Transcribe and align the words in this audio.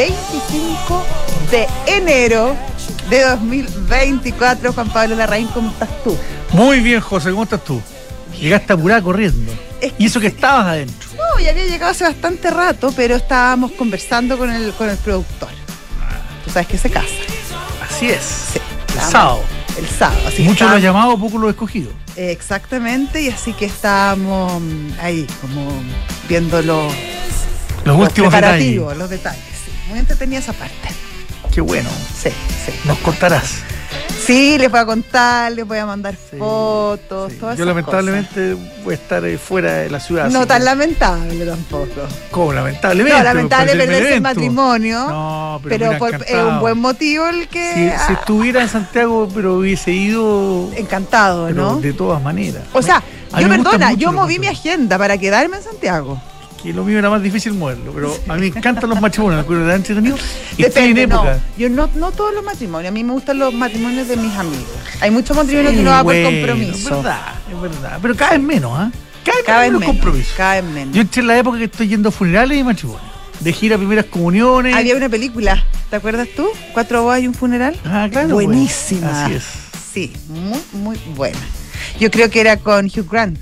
jueves 0.00 0.14
25 0.50 1.04
de 1.50 1.66
enero 1.86 2.56
de 3.08 3.22
2024. 3.22 4.72
Juan 4.72 4.88
Pablo 4.90 5.16
Larraín, 5.16 5.48
¿cómo 5.48 5.70
estás 5.70 5.88
tú? 6.02 6.16
Muy 6.52 6.80
bien, 6.80 7.00
José, 7.00 7.30
¿cómo 7.30 7.42
estás 7.44 7.64
tú? 7.64 7.80
Llegaste 8.38 8.72
apurada 8.72 9.02
corriendo. 9.02 9.52
Es 9.80 9.92
que 9.92 10.02
y 10.02 10.06
eso 10.06 10.20
que 10.20 10.28
estabas 10.28 10.66
adentro. 10.66 11.08
No, 11.16 11.40
ya 11.42 11.50
había 11.50 11.66
llegado 11.66 11.90
hace 11.92 12.04
bastante 12.04 12.50
rato, 12.50 12.92
pero 12.96 13.16
estábamos 13.16 13.72
conversando 13.72 14.38
con 14.38 14.50
el, 14.50 14.72
con 14.72 14.88
el 14.88 14.96
productor. 14.96 15.50
Tú 16.44 16.50
sabes 16.50 16.68
que 16.68 16.78
se 16.78 16.90
casa. 16.90 17.06
Así 17.88 18.10
es. 18.10 18.22
Sí, 18.52 18.60
El 18.94 19.00
sábado. 19.00 19.42
El 19.76 19.86
sábado. 19.88 20.20
Así 20.26 20.36
que 20.38 20.42
Muchos 20.44 20.70
lo 20.70 20.78
llamado, 20.78 21.18
pocos 21.18 21.40
lo 21.40 21.50
escogido. 21.50 21.90
Exactamente, 22.16 23.22
y 23.22 23.28
así 23.28 23.52
que 23.52 23.66
estábamos 23.66 24.52
ahí, 25.00 25.26
como 25.40 25.70
viendo 26.28 26.60
los, 26.62 26.92
Los 27.84 27.96
últimos 27.98 28.30
preparativos, 28.30 28.88
detalles. 28.88 28.98
los 28.98 29.10
detalles. 29.10 29.49
Muy 29.90 29.98
entretenida 29.98 30.38
esa 30.38 30.52
parte. 30.52 30.88
Qué 31.52 31.60
bueno. 31.60 31.88
Sí, 32.16 32.30
sí. 32.64 32.72
Nos 32.84 32.98
contarás. 32.98 33.56
Sí, 34.24 34.58
les 34.58 34.70
voy 34.70 34.78
a 34.78 34.86
contar, 34.86 35.50
les 35.50 35.66
voy 35.66 35.78
a 35.78 35.86
mandar 35.86 36.14
Sí, 36.14 36.36
fotos, 36.38 37.32
Sí. 37.32 37.38
todas 37.38 37.56
Yo 37.58 37.64
esas 37.64 37.66
lamentablemente 37.66 38.54
voy 38.84 38.92
a 38.92 38.94
estar 38.94 39.24
eh, 39.24 39.38
fuera 39.38 39.72
de 39.78 39.90
la 39.90 39.98
ciudad. 39.98 40.28
No 40.30 40.46
tan 40.46 40.58
que- 40.58 40.64
lamentable 40.66 41.44
tampoco. 41.46 42.02
¿Cómo 42.30 42.52
lamentablemente? 42.52 43.18
No, 43.18 43.24
lamentable 43.24 43.72
perderse 43.74 44.14
el 44.14 44.20
matrimonio, 44.20 45.08
No, 45.08 45.60
pero, 45.64 45.88
pero, 45.88 45.98
por- 45.98 46.14
es 46.24 46.34
un 46.34 46.60
buen 46.60 46.78
motivo 46.78 47.26
el 47.26 47.48
que... 47.48 47.72
Si, 47.98 48.06
si 48.06 48.12
estuviera 48.12 48.62
en 48.62 48.68
Santiago, 48.68 49.28
pero 49.34 49.54
hubiese 49.56 49.90
ido 49.90 50.70
encantado, 50.76 51.46
pero 51.48 51.62
¿no? 51.62 51.80
de 51.80 51.92
todas 51.92 52.22
maneras. 52.22 52.62
O 52.72 52.82
sea, 52.82 53.02
A 53.32 53.40
yo 53.40 53.48
perdona, 53.48 53.94
yo 53.94 54.12
moví 54.12 54.38
mi 54.38 54.46
agenda 54.46 54.98
para 54.98 55.18
quedarme 55.18 55.56
en 55.56 55.62
Santiago. 55.64 56.20
Que 56.62 56.72
lo 56.72 56.84
mío 56.84 56.98
era 56.98 57.08
más 57.10 57.22
difícil 57.22 57.54
moverlo, 57.54 57.92
pero 57.92 58.16
a 58.28 58.34
mí 58.34 58.40
me 58.40 58.46
encantan 58.58 58.90
los 58.90 59.00
matrimonios, 59.00 59.38
me 59.38 59.42
acuerdo 59.42 59.66
de 59.66 59.74
entretenido. 59.74 60.16
Y 60.56 60.64
estoy 60.64 60.84
en 60.90 60.94
Depende, 60.94 61.06
no. 61.14 61.22
época. 61.24 61.40
Yo 61.56 61.68
no, 61.70 61.88
no 61.94 62.12
todos 62.12 62.34
los 62.34 62.44
matrimonios, 62.44 62.90
a 62.90 62.92
mí 62.92 63.02
me 63.04 63.12
gustan 63.12 63.38
los 63.38 63.52
matrimonios 63.54 64.08
de 64.08 64.16
mis 64.16 64.34
amigos. 64.36 64.66
Hay 65.00 65.10
muchos 65.10 65.36
matrimonios 65.36 65.74
que 65.74 65.82
no 65.82 65.90
va 65.90 66.02
bueno, 66.02 66.28
por 66.28 66.38
compromiso. 66.38 66.72
Es 66.78 66.84
verdad, 66.90 67.20
es 67.50 67.60
verdad. 67.60 67.98
Pero 68.02 68.16
cada 68.16 68.30
vez 68.32 68.40
menos, 68.40 68.72
¿ah? 68.74 68.90
Cada 69.24 69.36
vez 69.36 69.46
Cada 69.46 69.60
menos 69.62 69.80
menos. 69.80 69.94
compromiso. 69.96 70.30
Cada 70.36 70.60
vez 70.60 70.70
menos. 70.70 70.94
Yo 70.94 71.00
entré 71.02 71.20
en 71.20 71.26
la 71.28 71.38
época 71.38 71.58
que 71.58 71.64
estoy 71.64 71.88
yendo 71.88 72.08
a 72.08 72.12
funerales 72.12 72.58
y 72.58 72.64
matrimonios. 72.64 73.02
De 73.40 73.52
gira 73.54 73.78
primeras 73.78 74.04
comuniones. 74.06 74.74
Había 74.76 74.96
una 74.96 75.08
película, 75.08 75.64
¿te 75.88 75.96
acuerdas 75.96 76.28
tú? 76.36 76.46
Cuatro 76.74 77.02
bodas 77.04 77.22
y 77.22 77.26
un 77.26 77.32
funeral. 77.34 77.74
Ah, 77.86 78.06
claro. 78.10 78.28
Buenísima. 78.34 79.08
pues. 79.08 79.14
Así 79.16 79.32
es. 79.34 79.44
Sí, 79.94 80.12
muy, 80.28 80.60
muy 80.74 81.00
buena. 81.16 81.38
Yo 81.98 82.10
creo 82.10 82.28
que 82.28 82.40
era 82.40 82.58
con 82.58 82.86
Hugh 82.86 83.08
Grant. 83.10 83.38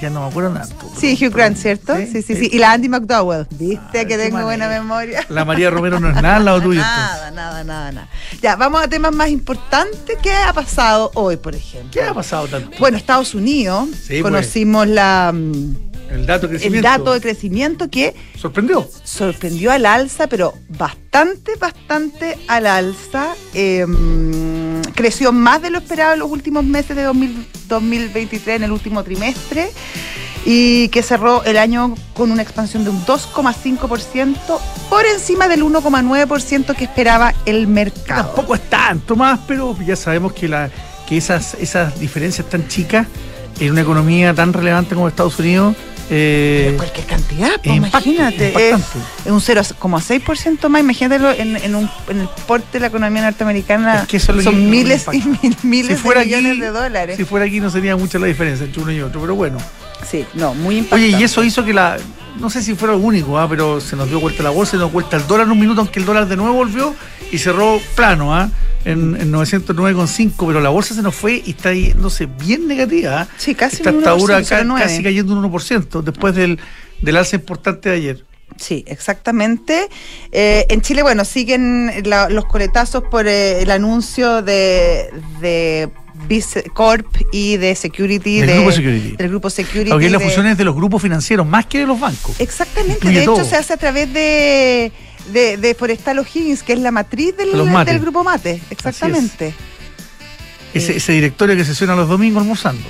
Ya 0.00 0.10
no 0.10 0.20
me 0.20 0.26
acuerdo 0.28 0.50
tanto. 0.52 0.90
Sí, 0.98 1.16
Hugh 1.20 1.32
Grant, 1.32 1.56
¿cierto? 1.56 1.96
Sí, 1.96 2.06
sí, 2.06 2.22
sí. 2.22 2.48
Y 2.52 2.58
la 2.58 2.72
Andy 2.72 2.88
McDowell. 2.88 3.46
¿Viste 3.50 4.00
Ah, 4.00 4.04
que 4.04 4.06
qué 4.08 4.18
tengo 4.18 4.42
buena 4.42 4.68
memoria? 4.68 5.24
La 5.30 5.44
María 5.44 5.70
Romero 5.70 5.98
no 6.00 6.10
es 6.10 6.14
nada 6.16 6.36
al 6.36 6.44
lado 6.44 6.60
tuyo. 6.62 6.80
Nada, 6.80 7.30
nada, 7.30 7.64
nada, 7.64 7.92
nada. 7.92 8.08
Ya, 8.42 8.56
vamos 8.56 8.82
a 8.82 8.88
temas 8.88 9.14
más 9.14 9.28
importantes. 9.30 10.16
¿Qué 10.22 10.32
ha 10.32 10.52
pasado 10.52 11.10
hoy, 11.14 11.36
por 11.36 11.54
ejemplo? 11.54 11.90
¿Qué 11.92 12.02
ha 12.02 12.12
pasado 12.14 12.46
tanto? 12.46 12.76
Bueno, 12.78 12.96
Estados 12.98 13.34
Unidos, 13.34 13.88
Sí, 14.02 14.20
pues. 14.20 14.22
conocimos 14.22 14.86
la, 14.86 15.32
mm, 15.34 15.76
El 16.10 16.26
dato 16.26 16.46
de 16.46 16.54
el 16.54 16.60
crecimiento. 16.60 16.88
dato 16.88 17.12
de 17.14 17.20
crecimiento 17.20 17.90
que 17.90 18.14
¿Sorprendió? 18.38 18.88
sorprendió 19.04 19.72
al 19.72 19.86
alza, 19.86 20.26
pero 20.26 20.54
bastante, 20.68 21.56
bastante 21.56 22.38
al 22.48 22.66
alza. 22.66 23.28
Eh, 23.54 23.84
mm, 23.86 24.55
creció 24.94 25.32
más 25.32 25.62
de 25.62 25.70
lo 25.70 25.78
esperado 25.78 26.14
en 26.14 26.20
los 26.20 26.30
últimos 26.30 26.64
meses 26.64 26.96
de 26.96 27.02
2000 27.02 27.46
2023, 27.68 28.56
en 28.56 28.62
el 28.64 28.72
último 28.72 29.02
trimestre, 29.02 29.70
y 30.44 30.88
que 30.88 31.02
cerró 31.02 31.44
el 31.44 31.58
año 31.58 31.94
con 32.14 32.30
una 32.30 32.42
expansión 32.42 32.84
de 32.84 32.90
un 32.90 33.04
2,5% 33.04 34.60
por 34.88 35.04
encima 35.04 35.48
del 35.48 35.62
1,9% 35.64 36.74
que 36.76 36.84
esperaba 36.84 37.34
el 37.44 37.66
mercado. 37.66 38.26
Tampoco 38.26 38.54
es 38.54 38.70
tanto 38.70 39.16
más, 39.16 39.40
pero 39.46 39.76
ya 39.84 39.96
sabemos 39.96 40.32
que, 40.32 40.48
la, 40.48 40.70
que 41.08 41.16
esas, 41.16 41.54
esas 41.54 41.98
diferencias 41.98 42.48
tan 42.48 42.68
chicas 42.68 43.08
en 43.58 43.72
una 43.72 43.80
economía 43.80 44.34
tan 44.34 44.52
relevante 44.52 44.94
como 44.94 45.08
Estados 45.08 45.38
Unidos. 45.38 45.74
Eh, 46.10 46.64
Pero 46.66 46.76
cualquier 46.78 47.06
cantidad, 47.06 47.50
pues, 47.62 47.76
imagínate, 47.76 48.48
es, 48.48 48.72
impactante. 48.74 48.98
es 49.24 49.30
un 49.32 49.40
0,6% 49.40 50.68
más, 50.68 50.80
imagínatelo 50.80 51.30
en, 51.32 51.56
en, 51.56 51.74
un, 51.74 51.90
en 52.08 52.20
el 52.20 52.28
porte 52.46 52.66
de 52.74 52.80
la 52.80 52.86
economía 52.88 53.22
norteamericana, 53.22 54.02
Es 54.02 54.08
que 54.08 54.16
eso 54.18 54.32
son 54.40 54.54
que- 54.54 54.60
miles 54.60 55.06
y 55.12 55.22
mil- 55.22 55.56
miles 55.62 55.96
si 55.98 56.02
fuera 56.02 56.20
de 56.20 56.26
millones 56.26 56.52
aquí, 56.52 56.60
de 56.60 56.68
dólares. 56.70 57.16
Si 57.16 57.24
fuera 57.24 57.46
aquí 57.46 57.60
no 57.60 57.70
sería 57.70 57.96
mucha 57.96 58.18
la 58.18 58.26
diferencia 58.26 58.64
entre 58.66 58.82
uno 58.82 58.92
y 58.92 59.00
otro, 59.00 59.20
pero 59.20 59.34
bueno. 59.34 59.58
Sí, 60.08 60.24
no, 60.34 60.54
muy 60.54 60.78
impactante. 60.78 61.06
Oye, 61.06 61.18
y 61.18 61.24
eso 61.24 61.42
hizo 61.42 61.64
que 61.64 61.72
la. 61.72 61.96
No 62.40 62.50
sé 62.50 62.62
si 62.62 62.74
fuera 62.74 62.94
el 62.94 63.00
único, 63.00 63.38
¿ah? 63.38 63.48
pero 63.48 63.80
se 63.80 63.96
nos 63.96 64.08
dio 64.08 64.20
vuelta 64.20 64.42
la 64.42 64.50
bolsa, 64.50 64.72
se 64.72 64.76
nos 64.76 64.86
dio 64.88 64.92
vuelta 64.92 65.16
el 65.16 65.26
dólar 65.26 65.46
en 65.46 65.52
un 65.52 65.60
minuto, 65.60 65.80
aunque 65.80 66.00
el 66.00 66.04
dólar 66.06 66.28
de 66.28 66.36
nuevo 66.36 66.52
volvió 66.54 66.94
y 67.32 67.38
cerró 67.38 67.80
plano, 67.94 68.34
¿ah? 68.34 68.50
En, 68.84 69.16
en 69.20 69.32
909,5, 69.32 70.46
pero 70.46 70.60
la 70.60 70.68
bolsa 70.68 70.94
se 70.94 71.02
nos 71.02 71.14
fue 71.14 71.42
y 71.44 71.50
está 71.50 71.72
yéndose 71.72 72.26
bien 72.26 72.68
negativa. 72.68 73.22
¿ah? 73.22 73.28
Sí, 73.36 73.54
casi 73.54 73.76
Está 73.76 73.90
un 73.90 73.98
hasta 73.98 74.10
ahora 74.10 74.38
1%, 74.40 74.48
ca- 74.48 74.62
0,9. 74.62 74.78
casi 74.78 75.02
cayendo 75.02 75.32
un 75.34 75.50
1% 75.52 76.02
después 76.02 76.34
del, 76.36 76.60
del 77.02 77.16
alza 77.16 77.34
importante 77.36 77.88
de 77.88 77.96
ayer. 77.96 78.24
Sí, 78.58 78.84
exactamente. 78.86 79.88
Eh, 80.30 80.66
en 80.68 80.80
Chile, 80.82 81.02
bueno, 81.02 81.24
siguen 81.24 81.90
la- 82.04 82.28
los 82.28 82.44
coletazos 82.44 83.02
por 83.10 83.26
eh, 83.26 83.62
el 83.62 83.70
anuncio 83.72 84.42
de, 84.42 85.10
Corp 86.74 87.06
y 87.32 87.56
de 87.56 87.74
Security, 87.74 88.40
Del 88.40 88.46
de- 88.48 88.54
grupo 88.56 88.72
Security. 88.72 89.16
del 89.16 89.28
grupo 89.28 89.50
Security. 89.50 89.90
Aunque 89.90 90.10
las 90.10 90.20
de- 90.20 90.26
fusiones 90.26 90.58
de 90.58 90.64
los 90.64 90.74
grupos 90.74 91.02
financieros, 91.02 91.46
más 91.46 91.66
que 91.66 91.78
de 91.78 91.86
los 91.86 91.98
bancos. 92.00 92.38
Exactamente, 92.40 93.06
de 93.08 93.20
hecho 93.22 93.34
todo. 93.34 93.44
se 93.44 93.56
hace 93.56 93.72
a 93.72 93.76
través 93.76 94.12
de, 94.12 94.92
de, 95.32 95.56
de 95.56 95.74
Forestal 95.74 96.18
O'Higgins, 96.18 96.62
que 96.62 96.72
es 96.74 96.78
la 96.80 96.90
matriz 96.90 97.36
del, 97.36 97.50
grupo 98.00 98.24
Mate. 98.24 98.60
Exactamente. 98.70 99.54
Ese, 100.74 100.96
ese 100.96 101.12
directorio 101.12 101.56
que 101.56 101.64
se 101.64 101.74
suena 101.74 101.94
los 101.96 102.08
domingos 102.08 102.42
almorzando. 102.42 102.82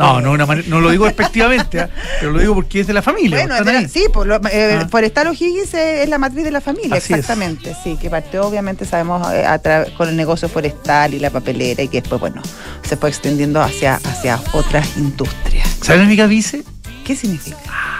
No, 0.00 0.20
no, 0.20 0.32
una 0.32 0.46
no 0.66 0.80
lo 0.80 0.90
digo 0.90 1.04
despectivamente, 1.06 1.80
¿ah? 1.80 1.90
pero 2.18 2.32
lo 2.32 2.40
digo 2.40 2.54
porque 2.54 2.80
es 2.80 2.86
de 2.86 2.92
la 2.92 3.02
familia. 3.02 3.38
Bueno, 3.38 3.54
están 3.54 3.60
es 3.60 3.66
de 3.66 3.72
la- 3.72 3.78
ahí. 3.80 3.88
sí, 3.88 4.04
por 4.12 4.26
lo- 4.26 4.36
eh, 4.48 4.78
Ah. 4.82 4.88
Forestal 4.90 5.28
O'Higgins 5.28 5.74
es, 5.74 5.74
es 6.04 6.08
la 6.08 6.18
matriz 6.18 6.44
de 6.44 6.50
la 6.50 6.60
familia, 6.60 6.96
Así 6.96 7.12
es. 7.12 7.20
exactamente, 7.20 7.76
sí, 7.84 7.96
que 8.00 8.10
partió 8.10 8.46
obviamente 8.46 8.84
sabemos 8.84 9.26
eh, 9.32 9.44
a 9.46 9.60
con 9.96 10.08
el 10.08 10.16
negocio 10.16 10.48
forestal 10.48 11.14
y 11.14 11.18
la 11.18 11.30
papelera 11.30 11.82
y 11.82 11.88
que 11.88 12.00
después, 12.00 12.20
bueno, 12.20 12.40
se 12.88 12.96
fue 12.96 13.08
extendiendo 13.10 13.60
hacia, 13.62 13.96
hacia 13.96 14.40
otras 14.52 14.96
industrias. 14.96 15.68
¿Sabes, 15.82 16.02
amiga 16.02 16.26
Vice? 16.26 16.62
¿Qué 17.04 17.14
significa? 17.16 17.58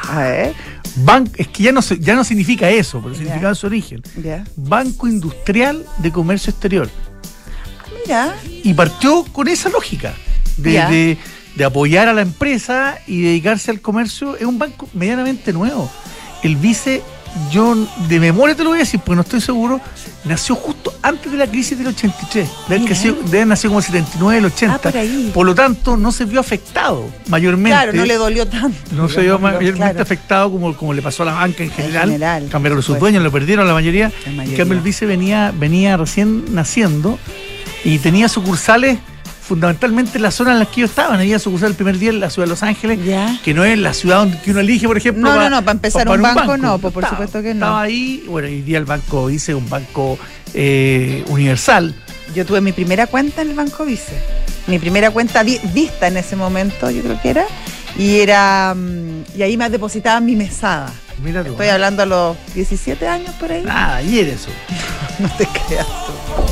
A 0.08 0.20
ver, 0.22 0.54
Ban- 1.04 1.30
es 1.36 1.46
que 1.48 1.62
ya 1.62 1.72
no, 1.72 1.80
ya 1.80 2.14
no 2.14 2.24
significa 2.24 2.68
eso, 2.68 3.00
pero 3.02 3.14
significaba 3.14 3.54
su 3.54 3.66
origen. 3.66 4.02
Banco 4.56 5.06
Industrial 5.06 5.84
de 5.98 6.10
Comercio 6.12 6.50
Exterior. 6.50 6.88
Mira, 8.06 8.34
Y 8.64 8.74
partió 8.74 9.24
con 9.24 9.48
esa 9.48 9.68
lógica 9.68 10.12
de, 10.56 10.72
de- 10.72 11.18
de 11.54 11.64
apoyar 11.64 12.08
a 12.08 12.12
la 12.12 12.22
empresa 12.22 12.98
y 13.06 13.22
dedicarse 13.22 13.70
al 13.70 13.80
comercio. 13.80 14.36
Es 14.36 14.44
un 14.44 14.58
banco 14.58 14.88
medianamente 14.94 15.52
nuevo. 15.52 15.90
El 16.42 16.56
vice, 16.56 17.02
yo 17.52 17.76
de 18.08 18.18
memoria 18.20 18.56
te 18.56 18.62
lo 18.64 18.70
voy 18.70 18.78
a 18.78 18.80
decir, 18.80 18.98
porque 19.00 19.16
no 19.16 19.22
estoy 19.22 19.40
seguro, 19.42 19.80
nació 20.24 20.54
justo 20.54 20.94
antes 21.02 21.30
de 21.30 21.36
la 21.38 21.46
crisis 21.46 21.76
del 21.76 21.88
83. 21.88 22.48
Debe 22.68 22.76
haber 23.36 23.46
nacido- 23.46 23.68
como 23.68 23.78
el 23.80 23.84
79, 23.84 24.38
el 24.38 24.44
80. 24.46 24.74
Ah, 24.74 24.78
por 24.78 24.96
ahí. 24.96 25.30
Por 25.34 25.44
lo 25.46 25.54
tanto, 25.54 25.96
no 25.98 26.12
se 26.12 26.24
vio 26.24 26.40
afectado 26.40 27.04
mayormente. 27.28 27.70
claro, 27.76 27.92
no 27.92 28.04
le 28.06 28.14
dolió 28.16 28.46
tanto. 28.46 28.78
No 28.92 29.08
se 29.08 29.20
vio 29.20 29.38
mayormente 29.38 29.76
claro. 29.76 30.02
afectado 30.02 30.50
como, 30.50 30.74
como 30.76 30.94
le 30.94 31.02
pasó 31.02 31.22
a 31.24 31.26
la 31.26 31.32
banca 31.34 31.62
en 31.62 31.70
general. 31.70 32.06
general, 32.08 32.48
Cambiaron 32.50 32.82
sus 32.82 32.98
dueños, 32.98 33.22
lo 33.22 33.30
perdieron 33.30 33.66
la 33.66 33.74
mayoría. 33.74 34.10
La 34.34 34.44
En 34.44 34.56
cambio, 34.56 34.78
el 34.78 34.82
vice 34.82 35.04
venía, 35.04 35.52
venía 35.54 35.96
recién 35.98 36.54
naciendo 36.54 37.18
y 37.84 37.98
tenía 37.98 38.28
sucursales 38.28 38.98
fundamentalmente 39.50 40.16
en 40.18 40.22
la 40.22 40.30
zona 40.30 40.52
en 40.52 40.60
la 40.60 40.64
que 40.66 40.80
ellos 40.82 40.90
estaban. 40.90 41.18
Había 41.18 41.40
sucursal 41.40 41.70
el 41.70 41.74
primer 41.74 41.98
día 41.98 42.10
en 42.10 42.20
la 42.20 42.30
ciudad 42.30 42.46
de 42.46 42.50
Los 42.50 42.62
Ángeles, 42.62 43.04
Ya. 43.04 43.36
que 43.44 43.52
no 43.52 43.64
es 43.64 43.76
la 43.76 43.92
ciudad 43.94 44.18
donde 44.18 44.38
que 44.38 44.52
uno 44.52 44.60
elige, 44.60 44.86
por 44.86 44.96
ejemplo. 44.96 45.22
No, 45.24 45.34
no, 45.34 45.50
no, 45.50 45.60
para 45.62 45.72
empezar 45.72 46.08
un 46.08 46.22
banco, 46.22 46.56
no, 46.56 46.78
pues, 46.78 46.94
por 46.94 47.02
Estaba- 47.02 47.16
supuesto 47.16 47.42
que 47.42 47.52
no. 47.52 47.66
Estaba 47.66 47.82
ahí, 47.82 48.22
bueno, 48.28 48.46
hoy 48.46 48.62
día 48.62 48.78
el 48.78 48.84
banco 48.84 49.26
dice 49.26 49.52
un 49.56 49.68
banco 49.68 50.16
eh, 50.54 51.24
universal. 51.26 51.96
Yo 52.32 52.46
tuve 52.46 52.60
mi 52.60 52.70
primera 52.70 53.08
cuenta 53.08 53.42
en 53.42 53.50
el 53.50 53.56
Banco 53.56 53.84
Vice. 53.84 54.12
Mi 54.68 54.78
primera 54.78 55.10
cuenta 55.10 55.42
vi- 55.42 55.58
vista 55.74 56.06
en 56.06 56.16
ese 56.16 56.36
momento, 56.36 56.88
yo 56.92 57.02
creo 57.02 57.20
que 57.20 57.30
era. 57.30 57.44
Y 57.98 58.20
era 58.20 58.72
mm, 58.76 59.24
y 59.36 59.42
ahí 59.42 59.56
me 59.56 59.68
depositaban 59.68 60.24
mi 60.24 60.36
mesada. 60.36 60.92
Mira 61.24 61.42
tú. 61.42 61.50
Estoy 61.50 61.66
hablando 61.70 62.04
a 62.04 62.06
los 62.06 62.36
17 62.54 63.04
años 63.08 63.34
por 63.40 63.50
ahí. 63.50 63.62
Nada, 63.64 63.96
ayer 63.96 64.28
eso. 64.28 64.48
No 65.18 65.28
te 65.36 65.44
creas 65.66 65.86
tú. 65.86 66.49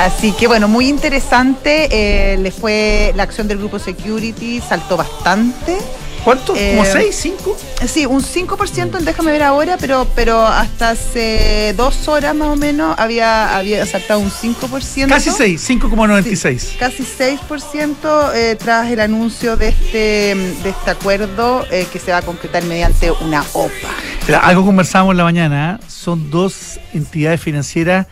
Así 0.00 0.32
que 0.32 0.46
bueno, 0.46 0.66
muy 0.66 0.88
interesante. 0.88 1.88
eh, 1.90 2.38
le 2.38 2.50
fue 2.50 3.12
la 3.16 3.24
acción 3.24 3.46
del 3.48 3.58
grupo 3.58 3.78
Security, 3.78 4.60
saltó 4.66 4.96
bastante. 4.96 5.76
¿Cuánto? 6.24 6.52
¿Como 6.52 6.84
6, 6.84 6.96
Eh, 6.96 7.12
5? 7.12 7.56
Sí, 7.86 8.04
un 8.04 8.22
5%, 8.22 8.98
déjame 9.00 9.32
ver 9.32 9.42
ahora, 9.42 9.78
pero 9.80 10.06
pero 10.14 10.46
hasta 10.46 10.90
hace 10.90 11.72
dos 11.76 12.08
horas 12.08 12.34
más 12.34 12.48
o 12.48 12.56
menos 12.56 12.94
había, 12.98 13.56
había 13.56 13.86
saltado 13.86 14.20
un 14.20 14.30
5%. 14.30 15.08
Casi 15.08 15.30
6, 15.30 15.70
5,96. 15.70 16.58
Sí, 16.58 16.76
casi 16.78 17.04
6% 17.04 18.32
eh, 18.34 18.56
tras 18.58 18.90
el 18.90 19.00
anuncio 19.00 19.56
de 19.56 19.68
este, 19.68 20.34
de 20.62 20.68
este 20.68 20.90
acuerdo 20.90 21.66
eh, 21.70 21.86
que 21.90 21.98
se 21.98 22.10
va 22.10 22.18
a 22.18 22.22
concretar 22.22 22.64
mediante 22.64 23.10
una 23.10 23.42
OPA. 23.54 24.40
Algo 24.42 24.64
conversábamos 24.66 25.12
en 25.14 25.18
la 25.18 25.24
mañana, 25.24 25.78
¿eh? 25.80 25.84
son 25.88 26.30
dos 26.30 26.78
entidades 26.92 27.40
financieras 27.40 28.06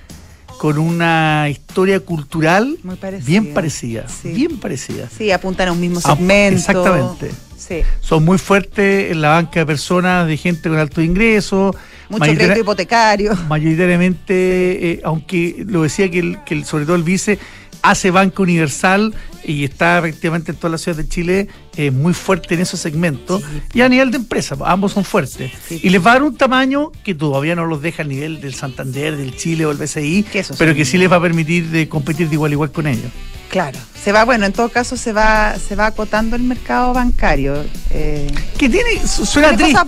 con 0.59 0.77
una 0.79 1.47
historia 1.49 2.01
cultural 2.01 2.77
Muy 2.83 2.97
parecida. 2.97 3.27
bien 3.29 3.55
parecida, 3.55 4.07
Sí. 4.09 4.29
bien 4.33 4.59
parecida. 4.59 5.09
Sí, 5.17 5.31
apuntan 5.31 5.69
a 5.69 5.73
un 5.73 5.81
mismo 5.81 6.01
segmento. 6.01 6.59
exactamente. 6.59 7.31
Sí. 7.57 7.81
Son 8.01 8.25
muy 8.25 8.39
fuertes 8.39 9.13
en 9.13 9.21
la 9.21 9.31
banca 9.31 9.61
de 9.61 9.67
personas, 9.67 10.27
de 10.27 10.37
gente 10.37 10.69
con 10.69 10.79
alto 10.79 11.01
ingreso. 11.03 11.75
Mucho 12.09 12.25
crédito 12.25 12.61
hipotecario. 12.61 13.37
mayoritariamente, 13.49 14.93
eh, 14.93 15.01
aunque 15.05 15.65
lo 15.67 15.83
decía 15.83 16.11
que, 16.11 16.19
el- 16.21 16.39
que 16.45 16.55
el- 16.55 16.65
sobre 16.65 16.85
todo 16.87 16.97
el 16.97 17.03
vice 17.03 17.39
hace 17.83 18.11
banca 18.11 18.43
universal 18.43 19.15
y 19.45 19.65
está 19.65 19.99
efectivamente 19.99 20.51
en 20.53 20.57
todas 20.59 20.73
las 20.73 20.81
ciudades 20.83 21.07
de 21.07 21.11
Chile 21.11 21.49
eh, 21.77 21.91
muy 21.91 22.13
fuerte 22.13 22.55
en 22.55 22.61
esos 22.61 22.81
segmentos 22.81 23.43
y 23.73 23.81
a 23.81 23.89
nivel 23.89 24.11
de 24.11 24.19
empresa, 24.19 24.57
ambos 24.65 24.93
son 24.93 25.05
fuertes. 25.05 25.53
Sí. 25.69 25.81
Y 25.83 25.91
les 25.91 26.05
va 26.05 26.11
a 26.11 26.15
dar 26.15 26.23
un 26.25 26.37
tamaño 26.37 26.91
que 27.05 27.15
todavía 27.15 27.55
no 27.55 27.65
los 27.67 27.81
deja 27.81 28.03
al 28.03 28.09
nivel 28.09 28.41
del 28.41 28.55
Santander, 28.55 29.17
del 29.17 29.37
Chile 29.37 29.65
o 29.65 29.71
el 29.71 29.77
BCI, 29.79 30.25
Que 30.25 30.45
pero 30.59 30.75
que 30.75 30.85
sí 30.85 30.99
les 30.99 31.11
va 31.11 31.17
a 31.17 31.23
permitir 31.23 31.69
de 31.71 31.89
competir 31.89 32.29
de 32.29 32.35
igual 32.35 32.51
a 32.51 32.55
igual 32.55 32.73
con 32.73 32.87
ellos. 32.87 33.11
Claro. 33.49 33.79
Se 34.05 34.13
va, 34.13 34.25
bueno, 34.25 34.45
en 34.45 34.53
todo 34.53 34.69
caso 34.69 34.97
se 34.97 35.13
va, 35.15 35.57
se 35.59 35.75
va 35.75 35.87
acotando 35.87 36.37
el 36.37 36.43
mercado 36.43 36.93
bancario. 36.93 37.65
eh, 37.91 38.31
Que 38.59 38.69
tiene, 38.69 39.07
su- 39.07 39.25
suena 39.25 39.57
triste, 39.57 39.79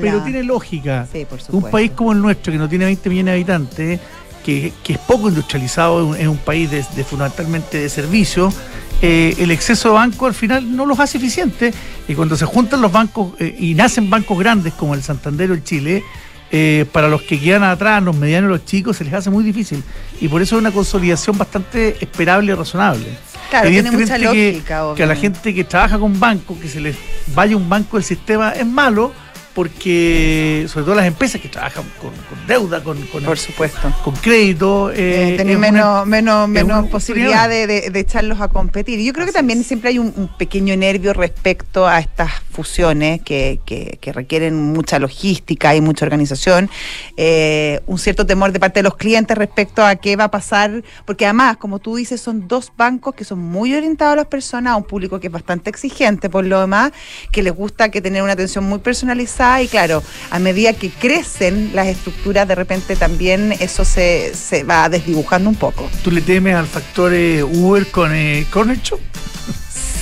pero 0.00 0.22
tiene 0.22 0.42
lógica. 0.42 1.06
Sí, 1.12 1.24
por 1.26 1.38
Un 1.38 1.44
supuesto. 1.44 1.70
país 1.70 1.90
como 1.94 2.12
el 2.12 2.20
nuestro, 2.22 2.52
que 2.52 2.58
no 2.58 2.68
tiene 2.68 2.86
20 2.86 3.08
millones 3.10 3.26
de 3.26 3.32
habitantes, 3.32 4.00
que, 4.44 4.72
que 4.82 4.92
es 4.94 4.98
poco 4.98 5.28
industrializado, 5.28 6.14
es 6.14 6.28
un, 6.28 6.36
país 6.36 6.70
de, 6.70 6.84
de 6.94 7.04
fundamentalmente 7.04 7.78
de 7.78 7.88
servicios, 7.88 8.54
eh, 9.02 9.34
el 9.38 9.50
exceso 9.50 9.88
de 9.88 9.94
bancos 9.94 10.28
al 10.28 10.34
final 10.34 10.76
no 10.76 10.86
los 10.86 10.98
hace 11.00 11.18
eficientes. 11.18 11.74
Y 12.06 12.14
cuando 12.14 12.36
se 12.36 12.44
juntan 12.44 12.80
los 12.80 12.92
bancos 12.92 13.32
eh, 13.40 13.56
y 13.58 13.74
nacen 13.74 14.08
bancos 14.10 14.38
grandes 14.38 14.74
como 14.74 14.94
el 14.94 15.02
Santander 15.02 15.50
o 15.50 15.54
el 15.54 15.64
Chile, 15.64 16.04
eh, 16.50 16.86
para 16.92 17.08
los 17.08 17.22
que 17.22 17.40
quedan 17.40 17.64
atrás, 17.64 18.02
los 18.02 18.16
medianos 18.16 18.48
y 18.48 18.52
los 18.52 18.64
chicos, 18.64 18.96
se 18.96 19.04
les 19.04 19.14
hace 19.14 19.30
muy 19.30 19.42
difícil. 19.42 19.82
Y 20.20 20.28
por 20.28 20.40
eso 20.42 20.56
es 20.56 20.60
una 20.60 20.70
consolidación 20.70 21.36
bastante 21.36 21.96
esperable 22.00 22.52
y 22.52 22.54
razonable. 22.54 23.06
Claro, 23.50 23.68
tiene 23.68 23.90
mucha 23.90 24.16
Evidentemente 24.16 24.38
que- 24.38 24.52
lógica, 24.52 24.94
que, 24.96 25.02
a 25.02 25.06
la 25.06 25.16
gente 25.16 25.54
que 25.54 25.64
trabaja 25.64 25.98
con 25.98 26.18
bancos, 26.20 26.58
que 26.58 26.68
se 26.68 26.80
les 26.80 26.96
vaya 27.34 27.56
un 27.56 27.68
banco 27.68 27.96
del 27.96 28.04
sistema, 28.04 28.50
es 28.50 28.66
malo 28.66 29.12
porque, 29.54 30.66
sobre 30.68 30.84
todo 30.84 30.94
las 30.96 31.06
empresas 31.06 31.40
que 31.40 31.48
trabajan 31.48 31.84
con, 32.00 32.10
con 32.10 32.46
deuda, 32.46 32.82
con, 32.82 33.00
con, 33.06 33.22
por 33.22 33.38
supuesto. 33.38 33.92
con 34.02 34.14
crédito, 34.16 34.90
eh, 34.90 35.34
Eh, 35.34 35.36
tener 35.36 35.52
es 35.52 35.58
una- 35.58 35.70
menos, 35.72 36.06
menos, 36.06 36.48
menos 36.48 36.88
posibilidad 36.88 37.48
de, 37.48 37.66
de- 37.66 37.90
de 37.90 38.00
echarlos 38.00 38.40
a 38.40 38.48
competir. 38.48 38.98
Y 39.00 39.06
yo 39.06 39.12
creo 39.12 39.26
que 39.26 39.32
también 39.32 39.62
siempre 39.64 39.90
hay 39.90 39.98
un, 39.98 40.12
un 40.16 40.28
pequeño 40.36 40.76
nervio 40.76 41.12
respecto 41.12 41.86
a 41.86 41.98
estas 42.00 42.30
fusiones 42.50 43.20
que, 43.22 43.60
que- 43.64 43.98
que 44.00 44.12
requieren 44.12 44.54
mucha 44.72 44.98
logística 44.98 45.74
y 45.74 45.80
mucha 45.80 46.04
organización. 46.04 46.68
Eh, 47.16 47.80
un 47.86 47.98
cierto 47.98 48.26
temor 48.26 48.52
de 48.52 48.60
parte 48.60 48.80
de 48.80 48.84
los 48.84 48.96
clientes 48.96 49.36
respecto 49.36 49.84
a 49.84 49.96
qué 49.96 50.16
va 50.16 50.24
a 50.24 50.30
pasar, 50.30 50.82
porque 51.04 51.26
además, 51.26 51.56
como 51.58 51.78
tú 51.78 51.96
dices, 51.96 52.20
son 52.20 52.48
dos 52.48 52.72
bancos 52.76 53.14
que 53.14 53.24
son 53.24 53.38
muy 53.38 53.74
orientados 53.74 54.14
a 54.14 54.16
las 54.16 54.26
personas, 54.26 54.72
a 54.72 54.76
un 54.76 54.84
público 54.84 55.20
que 55.20 55.28
es 55.28 55.32
bastante 55.32 55.70
exigente 55.70 56.28
por 56.30 56.44
lo 56.44 56.60
demás, 56.60 56.92
que 57.30 57.42
les 57.42 57.54
gusta 57.54 57.90
que 57.90 58.00
tener 58.00 58.22
una 58.22 58.32
atención 58.32 58.64
muy 58.64 58.78
personalizada 58.78 59.43
y 59.62 59.68
claro, 59.68 60.02
a 60.30 60.38
medida 60.38 60.72
que 60.72 60.90
crecen 60.90 61.70
las 61.74 61.86
estructuras, 61.86 62.46
de 62.48 62.54
repente 62.54 62.96
también 62.96 63.52
eso 63.60 63.84
se, 63.84 64.34
se 64.34 64.64
va 64.64 64.88
desdibujando 64.88 65.48
un 65.48 65.56
poco. 65.56 65.90
¿Tú 66.02 66.10
le 66.10 66.20
temes 66.20 66.54
al 66.54 66.66
factor 66.66 67.12
eh, 67.14 67.42
Uber 67.42 67.86
con 67.90 68.14
eh, 68.14 68.46
Corner 68.50 68.80
Shop? 68.80 69.00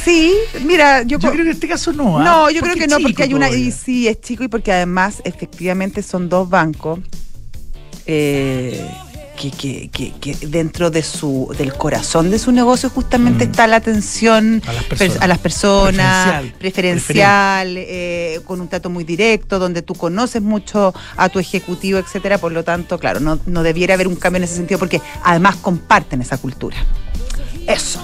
Sí, 0.05 0.35
mira, 0.65 1.03
yo, 1.03 1.19
Yo 1.19 1.31
creo 1.31 1.45
que 1.45 1.51
en 1.51 1.55
este 1.55 1.69
caso 1.69 1.93
no. 1.93 2.19
¿ah? 2.19 2.25
no, 2.25 2.51
yo 2.51 2.61
creo 2.61 2.75
que 2.75 2.89
no, 2.89 2.99
porque 2.99 3.23
hay 3.23 3.35
una 3.35 3.47
todavía. 3.47 3.69
y 3.69 3.71
sí 3.71 4.09
es 4.09 4.21
chico 4.21 4.43
y 4.43 4.49
porque 4.49 4.73
además 4.73 5.23
efectivamente 5.25 6.03
son 6.03 6.29
dos 6.29 6.49
bancos 6.49 6.99
eh, 8.07 8.85
que, 9.51 9.89
que, 9.89 9.89
que, 9.91 10.35
que 10.35 10.47
dentro 10.47 10.91
de 10.91 11.03
su 11.03 11.53
del 11.59 11.73
corazón 11.75 12.31
de 12.31 12.39
su 12.39 12.53
negocio 12.53 12.89
justamente 12.91 13.47
Mm. 13.47 13.51
está 13.51 13.67
la 13.67 13.77
atención 13.77 14.63
A 14.67 14.73
las 14.73 14.85
pers- 14.85 14.89
personas. 14.99 15.23
a 15.23 15.27
las 15.27 15.39
personas, 15.39 16.27
Preferencial. 16.27 16.55
preferencial, 16.59 17.75
eh, 17.79 18.41
con 18.45 18.61
un 18.61 18.69
trato 18.69 18.91
muy 18.91 19.05
directo, 19.05 19.59
donde 19.59 19.83
tú 19.83 19.95
conoces 19.95 20.43
mucho 20.43 20.95
a 21.17 21.29
tu 21.29 21.39
ejecutivo, 21.39 21.99
etcétera. 21.99 22.39
Por 22.39 22.53
lo 22.53 22.63
tanto, 22.65 22.99
claro, 22.99 23.21
no, 23.21 23.39
no 23.47 23.63
debiera 23.63 23.95
haber 23.95 24.09
un 24.09 24.17
cambio 24.17 24.39
en 24.39 24.45
ese 24.45 24.57
sentido 24.57 24.79
porque 24.79 25.01
además 25.25 25.57
comparten 25.57 26.21
esa 26.23 26.39
cultura. 26.39 26.77
Eso. 27.67 28.01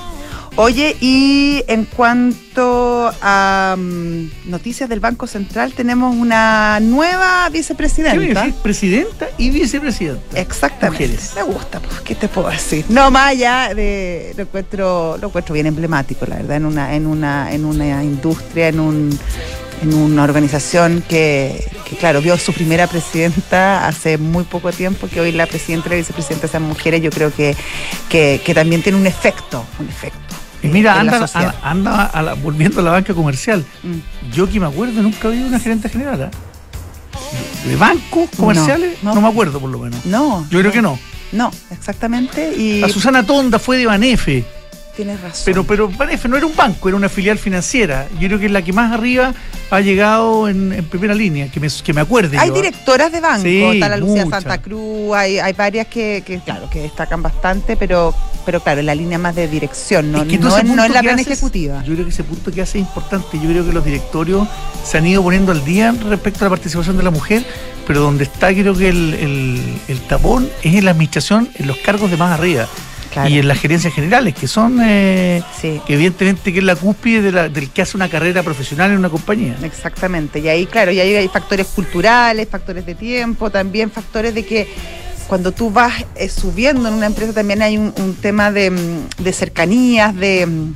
Oye, 0.60 0.96
y 1.00 1.62
en 1.68 1.84
cuanto 1.84 3.12
a 3.22 3.76
mm, 3.78 4.50
noticias 4.50 4.88
del 4.88 4.98
Banco 4.98 5.28
Central, 5.28 5.72
tenemos 5.72 6.16
una 6.16 6.80
nueva 6.80 7.12
¿Qué 7.12 7.28
voy 7.28 7.46
a 7.46 7.48
vicepresidenta. 7.50 8.42
decir? 8.42 8.54
Presidenta 8.60 9.28
y 9.38 9.50
vicepresidenta. 9.50 10.40
Exactamente. 10.40 11.06
Mujeres. 11.06 11.32
Me 11.36 11.42
gusta, 11.44 11.78
pues, 11.78 12.00
¿qué 12.00 12.16
te 12.16 12.26
puedo 12.26 12.48
decir? 12.48 12.84
No, 12.88 13.08
más 13.08 13.28
allá 13.28 13.72
de 13.72 14.34
lo 14.36 14.42
encuentro, 14.42 15.16
lo 15.18 15.28
encuentro 15.28 15.54
bien 15.54 15.66
emblemático, 15.66 16.26
la 16.26 16.34
verdad, 16.34 16.56
en 16.56 16.66
una, 16.66 16.92
en 16.96 17.06
una, 17.06 17.52
en 17.52 17.64
una 17.64 18.02
industria, 18.02 18.66
en 18.66 18.80
un 18.80 19.18
en 19.80 19.94
una 19.94 20.24
organización 20.24 21.04
que, 21.08 21.64
que, 21.88 21.94
claro, 21.94 22.20
vio 22.20 22.36
su 22.36 22.52
primera 22.52 22.88
presidenta 22.88 23.86
hace 23.86 24.18
muy 24.18 24.42
poco 24.42 24.72
tiempo, 24.72 25.06
que 25.06 25.20
hoy 25.20 25.30
la 25.30 25.46
presidenta 25.46 25.86
y 25.86 25.90
la 25.90 25.96
vicepresidenta 25.98 26.48
sean 26.48 26.64
mujeres, 26.64 27.00
yo 27.00 27.10
creo 27.10 27.32
que, 27.32 27.54
que, 28.08 28.40
que 28.44 28.54
también 28.54 28.82
tiene 28.82 28.98
un 28.98 29.06
efecto, 29.06 29.64
un 29.78 29.88
efecto. 29.88 30.27
Y 30.62 30.68
mira, 30.68 30.94
la 30.94 31.00
anda, 31.00 31.54
anda 31.62 32.04
a 32.06 32.22
la- 32.22 32.34
volviendo 32.34 32.80
a 32.80 32.84
la 32.84 32.90
banca 32.92 33.14
comercial. 33.14 33.64
Mm. 33.82 34.32
Yo 34.32 34.48
que 34.50 34.58
me 34.58 34.66
acuerdo, 34.66 35.02
nunca 35.02 35.28
había 35.28 35.44
una 35.46 35.60
gerente 35.60 35.88
general. 35.88 36.22
¿ah? 36.24 36.30
¿De 37.66 37.76
bancos 37.76 38.28
comerciales? 38.36 38.98
No, 39.02 39.10
No, 39.10 39.14
no. 39.16 39.20
me 39.22 39.28
acuerdo, 39.28 39.60
por 39.60 39.70
lo 39.70 39.78
menos. 39.78 40.04
No. 40.06 40.46
Yo 40.50 40.60
creo 40.60 40.72
que 40.72 40.82
no. 40.82 40.98
No, 41.32 41.50
exactamente. 41.70 42.54
Y 42.56 42.80
La 42.80 42.88
Susana 42.88 43.24
Tonda 43.24 43.58
fue 43.58 43.76
de 43.76 43.86
Banefe, 43.86 44.44
tienes 44.98 45.20
razón. 45.20 45.42
pero, 45.46 45.64
pero 45.64 45.88
Banefe 45.88 46.28
no 46.28 46.36
era 46.36 46.44
un 46.46 46.54
banco, 46.54 46.88
era 46.88 46.96
una 46.96 47.08
filial 47.08 47.38
financiera. 47.38 48.06
Yo 48.20 48.28
creo 48.28 48.38
que 48.38 48.46
es 48.46 48.52
la 48.52 48.62
que 48.62 48.72
más 48.72 48.92
arriba 48.92 49.32
ha 49.70 49.80
llegado 49.80 50.48
en, 50.48 50.72
en 50.72 50.84
primera 50.84 51.14
línea, 51.14 51.48
que 51.50 51.60
me, 51.60 51.68
que 51.68 51.92
me 51.94 52.00
acuerde. 52.00 52.36
hay 52.38 52.48
yo, 52.48 52.54
directoras 52.54 53.10
de 53.12 53.20
banco, 53.20 53.42
Sí, 53.42 53.62
está 53.62 53.88
la 53.88 53.96
Lucía 53.96 54.24
muchas. 54.24 54.42
Santa 54.42 54.60
Cruz, 54.60 55.14
hay, 55.14 55.38
hay 55.38 55.52
varias 55.52 55.86
que, 55.86 56.22
que, 56.26 56.40
claro, 56.40 56.68
que 56.70 56.80
destacan 56.82 57.22
bastante, 57.22 57.76
pero, 57.76 58.14
pero 58.44 58.60
claro, 58.60 58.80
en 58.80 58.86
la 58.86 58.94
línea 58.94 59.18
más 59.18 59.34
de 59.36 59.46
dirección, 59.48 60.10
no, 60.10 60.22
Es 60.22 60.28
que 60.28 60.38
no, 60.38 60.50
no 60.62 60.88
la 60.88 61.00
que 61.00 61.02
plan 61.08 61.14
haces, 61.14 61.26
ejecutiva. 61.28 61.82
Yo 61.84 61.94
creo 61.94 62.04
que 62.04 62.10
ese 62.12 62.24
punto 62.24 62.50
que 62.50 62.60
hace 62.62 62.78
es 62.78 62.84
importante. 62.84 63.38
Yo 63.38 63.48
creo 63.48 63.64
que 63.64 63.72
los 63.72 63.84
directorios 63.84 64.48
se 64.84 64.98
han 64.98 65.06
ido 65.06 65.22
poniendo 65.22 65.52
al 65.52 65.64
día 65.64 65.94
respecto 66.08 66.40
a 66.40 66.44
la 66.44 66.50
participación 66.50 66.96
de 66.96 67.02
la 67.04 67.10
mujer, 67.10 67.44
pero 67.86 68.00
donde 68.00 68.24
está 68.24 68.48
creo 68.52 68.74
que 68.74 68.88
el, 68.88 69.14
el- 69.14 69.78
el 69.88 70.00
tapón 70.08 70.48
es 70.62 70.74
en 70.74 70.84
la 70.84 70.90
administración, 70.90 71.48
en 71.54 71.66
los 71.66 71.76
cargos 71.78 72.10
de 72.10 72.16
más 72.16 72.38
arriba. 72.38 72.66
Claro. 73.18 73.34
Y 73.34 73.38
en 73.40 73.48
las 73.48 73.58
gerencias 73.58 73.92
generales, 73.94 74.34
que 74.34 74.46
son, 74.46 74.78
eh, 74.80 75.42
Sí. 75.60 75.80
que 75.86 75.94
evidentemente 75.94 76.52
que 76.52 76.60
es 76.60 76.64
la 76.64 76.76
cúspide 76.76 77.20
de 77.20 77.32
la- 77.32 77.48
del 77.48 77.68
que 77.70 77.82
hace 77.82 77.96
una 77.96 78.08
carrera 78.08 78.44
profesional 78.44 78.92
en 78.92 78.98
una 78.98 79.08
compañía. 79.10 79.56
Exactamente, 79.62 80.38
y 80.38 80.48
ahí, 80.48 80.66
claro, 80.66 80.92
y 80.92 81.00
ahí 81.00 81.16
hay 81.16 81.26
factores 81.28 81.66
culturales, 81.66 82.46
factores 82.48 82.86
de 82.86 82.94
tiempo, 82.94 83.50
también 83.50 83.90
factores 83.90 84.34
de 84.34 84.46
que 84.46 84.68
cuando 85.26 85.50
tú 85.52 85.70
vas 85.70 86.04
eh, 86.14 86.28
subiendo 86.28 86.88
en 86.88 86.94
una 86.94 87.06
empresa 87.06 87.32
también 87.32 87.60
hay 87.60 87.76
un, 87.76 87.92
un 87.98 88.14
tema 88.14 88.52
de, 88.52 88.70
mm, 88.70 89.08
de 89.22 89.32
cercanías, 89.32 90.14
de... 90.14 90.46
mm, 90.46 90.74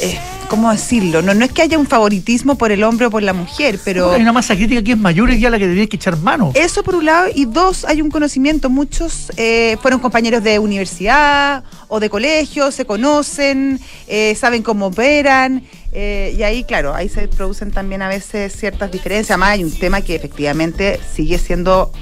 eh, 0.00 0.18
¿Cómo 0.50 0.72
decirlo? 0.72 1.22
No, 1.22 1.32
no 1.32 1.44
es 1.44 1.52
que 1.52 1.62
haya 1.62 1.78
un 1.78 1.86
favoritismo 1.86 2.58
por 2.58 2.72
el 2.72 2.82
hombre 2.82 3.06
o 3.06 3.10
por 3.10 3.22
la 3.22 3.32
mujer, 3.32 3.78
pero... 3.84 4.10
Hay 4.10 4.20
una 4.20 4.32
masa 4.32 4.56
crítica 4.56 4.82
que 4.82 4.90
es 4.90 4.98
mayor 4.98 5.30
y 5.30 5.38
que 5.38 5.46
a 5.46 5.50
la 5.50 5.58
que 5.58 5.68
debería 5.68 5.86
que 5.86 5.94
echar 5.94 6.16
mano. 6.16 6.50
Eso 6.56 6.82
por 6.82 6.96
un 6.96 7.04
lado, 7.04 7.28
y 7.32 7.44
dos, 7.44 7.84
hay 7.84 8.02
un 8.02 8.10
conocimiento. 8.10 8.68
Muchos 8.68 9.30
eh, 9.36 9.76
fueron 9.80 10.00
compañeros 10.00 10.42
de 10.42 10.58
universidad 10.58 11.62
o 11.86 12.00
de 12.00 12.10
colegio, 12.10 12.72
se 12.72 12.84
conocen, 12.84 13.78
eh, 14.08 14.34
saben 14.34 14.64
cómo 14.64 14.86
operan, 14.86 15.62
eh, 15.92 16.34
y 16.36 16.42
ahí, 16.42 16.64
claro, 16.64 16.96
ahí 16.96 17.08
se 17.08 17.28
producen 17.28 17.70
también 17.70 18.02
a 18.02 18.08
veces 18.08 18.52
ciertas 18.52 18.90
diferencias. 18.90 19.30
Además, 19.30 19.50
hay 19.50 19.62
un 19.62 19.78
tema 19.78 20.00
que 20.00 20.16
efectivamente 20.16 20.98
sigue 21.14 21.38
siendo 21.38 21.92